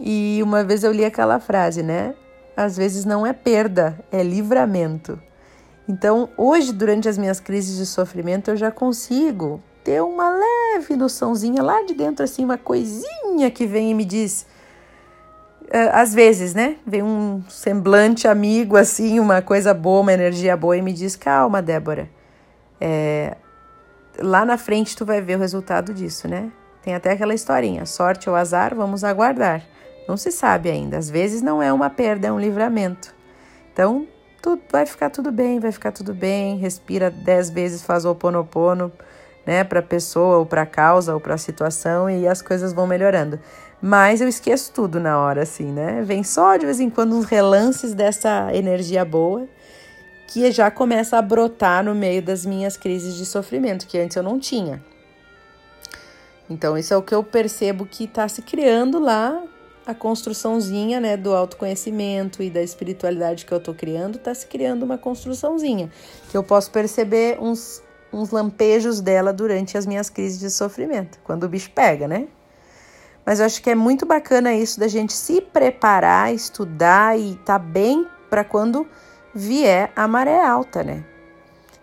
E 0.00 0.40
uma 0.42 0.64
vez 0.64 0.82
eu 0.82 0.90
li 0.90 1.04
aquela 1.04 1.38
frase, 1.38 1.82
né? 1.82 2.14
às 2.56 2.76
vezes 2.76 3.04
não 3.04 3.26
é 3.26 3.32
perda, 3.32 3.98
é 4.10 4.22
livramento. 4.22 5.20
Então, 5.88 6.28
hoje, 6.36 6.72
durante 6.72 7.08
as 7.08 7.18
minhas 7.18 7.40
crises 7.40 7.76
de 7.76 7.86
sofrimento, 7.86 8.50
eu 8.50 8.56
já 8.56 8.70
consigo 8.70 9.60
ter 9.82 10.00
uma 10.02 10.30
leve 10.30 10.96
noçãozinha 10.96 11.62
lá 11.62 11.82
de 11.82 11.94
dentro, 11.94 12.24
assim, 12.24 12.44
uma 12.44 12.56
coisinha 12.56 13.50
que 13.50 13.66
vem 13.66 13.90
e 13.90 13.94
me 13.94 14.04
diz. 14.04 14.46
Eh, 15.72 15.90
às 15.90 16.12
vezes, 16.12 16.52
né? 16.52 16.76
Vem 16.86 17.02
um 17.02 17.42
semblante 17.48 18.28
amigo, 18.28 18.76
assim, 18.76 19.18
uma 19.18 19.40
coisa 19.40 19.72
boa, 19.72 20.02
uma 20.02 20.12
energia 20.12 20.54
boa, 20.54 20.76
e 20.76 20.82
me 20.82 20.92
diz: 20.92 21.16
calma, 21.16 21.62
Débora. 21.62 22.10
É, 22.78 23.36
lá 24.18 24.44
na 24.44 24.58
frente 24.58 24.94
tu 24.94 25.06
vai 25.06 25.22
ver 25.22 25.36
o 25.36 25.38
resultado 25.38 25.94
disso, 25.94 26.28
né? 26.28 26.52
Tem 26.82 26.94
até 26.94 27.12
aquela 27.12 27.32
historinha: 27.32 27.86
sorte 27.86 28.28
ou 28.28 28.36
azar, 28.36 28.74
vamos 28.74 29.02
aguardar. 29.02 29.62
Não 30.06 30.16
se 30.18 30.30
sabe 30.30 30.70
ainda. 30.70 30.98
Às 30.98 31.08
vezes 31.08 31.40
não 31.40 31.62
é 31.62 31.72
uma 31.72 31.88
perda, 31.88 32.28
é 32.28 32.32
um 32.32 32.38
livramento. 32.38 33.14
Então, 33.72 34.06
tudo, 34.42 34.60
vai 34.70 34.84
ficar 34.84 35.08
tudo 35.08 35.32
bem, 35.32 35.58
vai 35.58 35.72
ficar 35.72 35.92
tudo 35.92 36.12
bem. 36.12 36.58
Respira 36.58 37.10
dez 37.10 37.48
vezes, 37.48 37.82
faz 37.82 38.04
o 38.04 38.10
oponopono, 38.10 38.92
né, 39.46 39.64
para 39.64 39.80
pessoa, 39.80 40.36
ou 40.36 40.44
para 40.44 40.66
causa, 40.66 41.14
ou 41.14 41.20
para 41.20 41.38
situação, 41.38 42.10
e 42.10 42.28
as 42.28 42.42
coisas 42.42 42.74
vão 42.74 42.86
melhorando. 42.86 43.40
Mas 43.82 44.20
eu 44.20 44.28
esqueço 44.28 44.70
tudo 44.72 45.00
na 45.00 45.18
hora, 45.18 45.42
assim, 45.42 45.72
né? 45.72 46.02
Vem 46.02 46.22
só 46.22 46.56
de 46.56 46.64
vez 46.64 46.78
em 46.78 46.88
quando 46.88 47.16
uns 47.16 47.24
relances 47.24 47.94
dessa 47.94 48.54
energia 48.54 49.04
boa 49.04 49.48
que 50.28 50.50
já 50.52 50.70
começa 50.70 51.18
a 51.18 51.22
brotar 51.22 51.84
no 51.84 51.92
meio 51.92 52.22
das 52.22 52.46
minhas 52.46 52.76
crises 52.76 53.16
de 53.16 53.26
sofrimento, 53.26 53.86
que 53.88 53.98
antes 53.98 54.16
eu 54.16 54.22
não 54.22 54.38
tinha. 54.38 54.82
Então, 56.48 56.78
isso 56.78 56.94
é 56.94 56.96
o 56.96 57.02
que 57.02 57.14
eu 57.14 57.24
percebo 57.24 57.84
que 57.84 58.04
está 58.04 58.28
se 58.28 58.40
criando 58.40 59.00
lá 59.00 59.42
a 59.84 59.92
construçãozinha 59.92 61.00
né, 61.00 61.16
do 61.16 61.34
autoconhecimento 61.34 62.40
e 62.40 62.48
da 62.48 62.62
espiritualidade 62.62 63.44
que 63.44 63.52
eu 63.52 63.58
estou 63.58 63.74
criando, 63.74 64.16
está 64.16 64.32
se 64.32 64.46
criando 64.46 64.84
uma 64.84 64.96
construçãozinha, 64.96 65.90
que 66.30 66.36
eu 66.36 66.44
posso 66.44 66.70
perceber 66.70 67.38
uns, 67.40 67.82
uns 68.12 68.30
lampejos 68.30 69.00
dela 69.00 69.32
durante 69.32 69.76
as 69.76 69.86
minhas 69.86 70.08
crises 70.08 70.38
de 70.38 70.50
sofrimento, 70.50 71.18
quando 71.24 71.44
o 71.44 71.48
bicho 71.48 71.70
pega, 71.74 72.06
né? 72.06 72.28
Mas 73.24 73.38
eu 73.38 73.46
acho 73.46 73.62
que 73.62 73.70
é 73.70 73.74
muito 73.74 74.04
bacana 74.04 74.52
isso 74.52 74.80
da 74.80 74.88
gente 74.88 75.12
se 75.12 75.40
preparar, 75.40 76.34
estudar 76.34 77.18
e 77.18 77.32
estar 77.32 77.58
tá 77.58 77.58
bem 77.58 78.06
para 78.28 78.42
quando 78.42 78.86
vier 79.34 79.92
a 79.94 80.08
maré 80.08 80.44
alta, 80.44 80.82
né? 80.82 81.04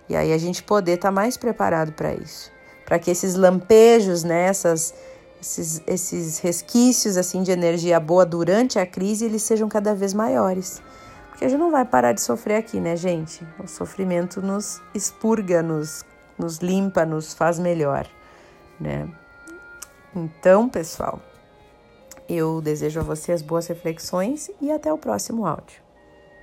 E 0.07 0.15
aí 0.15 0.33
a 0.33 0.37
gente 0.37 0.63
poder 0.63 0.93
estar 0.93 1.09
tá 1.09 1.11
mais 1.11 1.37
preparado 1.37 1.93
para 1.93 2.13
isso. 2.13 2.51
Para 2.85 2.99
que 2.99 3.09
esses 3.11 3.35
lampejos, 3.35 4.23
né, 4.23 4.47
essas, 4.47 4.93
esses, 5.39 5.81
esses 5.87 6.39
resquícios 6.39 7.15
assim 7.15 7.43
de 7.43 7.51
energia 7.51 7.99
boa 7.99 8.25
durante 8.25 8.79
a 8.79 8.85
crise 8.85 9.25
eles 9.25 9.43
sejam 9.43 9.69
cada 9.69 9.93
vez 9.93 10.13
maiores. 10.13 10.81
Porque 11.29 11.45
a 11.45 11.47
gente 11.47 11.59
não 11.59 11.71
vai 11.71 11.85
parar 11.85 12.11
de 12.11 12.21
sofrer 12.21 12.55
aqui, 12.55 12.81
né, 12.81 12.97
gente? 12.97 13.47
O 13.63 13.67
sofrimento 13.67 14.41
nos 14.41 14.81
expurga, 14.93 15.61
nos, 15.61 16.03
nos 16.37 16.57
limpa, 16.57 17.05
nos 17.05 17.33
faz 17.33 17.59
melhor, 17.59 18.05
né? 18.79 19.07
Então, 20.13 20.67
pessoal, 20.67 21.21
eu 22.29 22.61
desejo 22.61 22.99
a 22.99 23.03
vocês 23.03 23.41
boas 23.41 23.67
reflexões 23.67 24.51
e 24.61 24.71
até 24.71 24.93
o 24.93 24.97
próximo 24.97 25.45
áudio. 25.45 25.88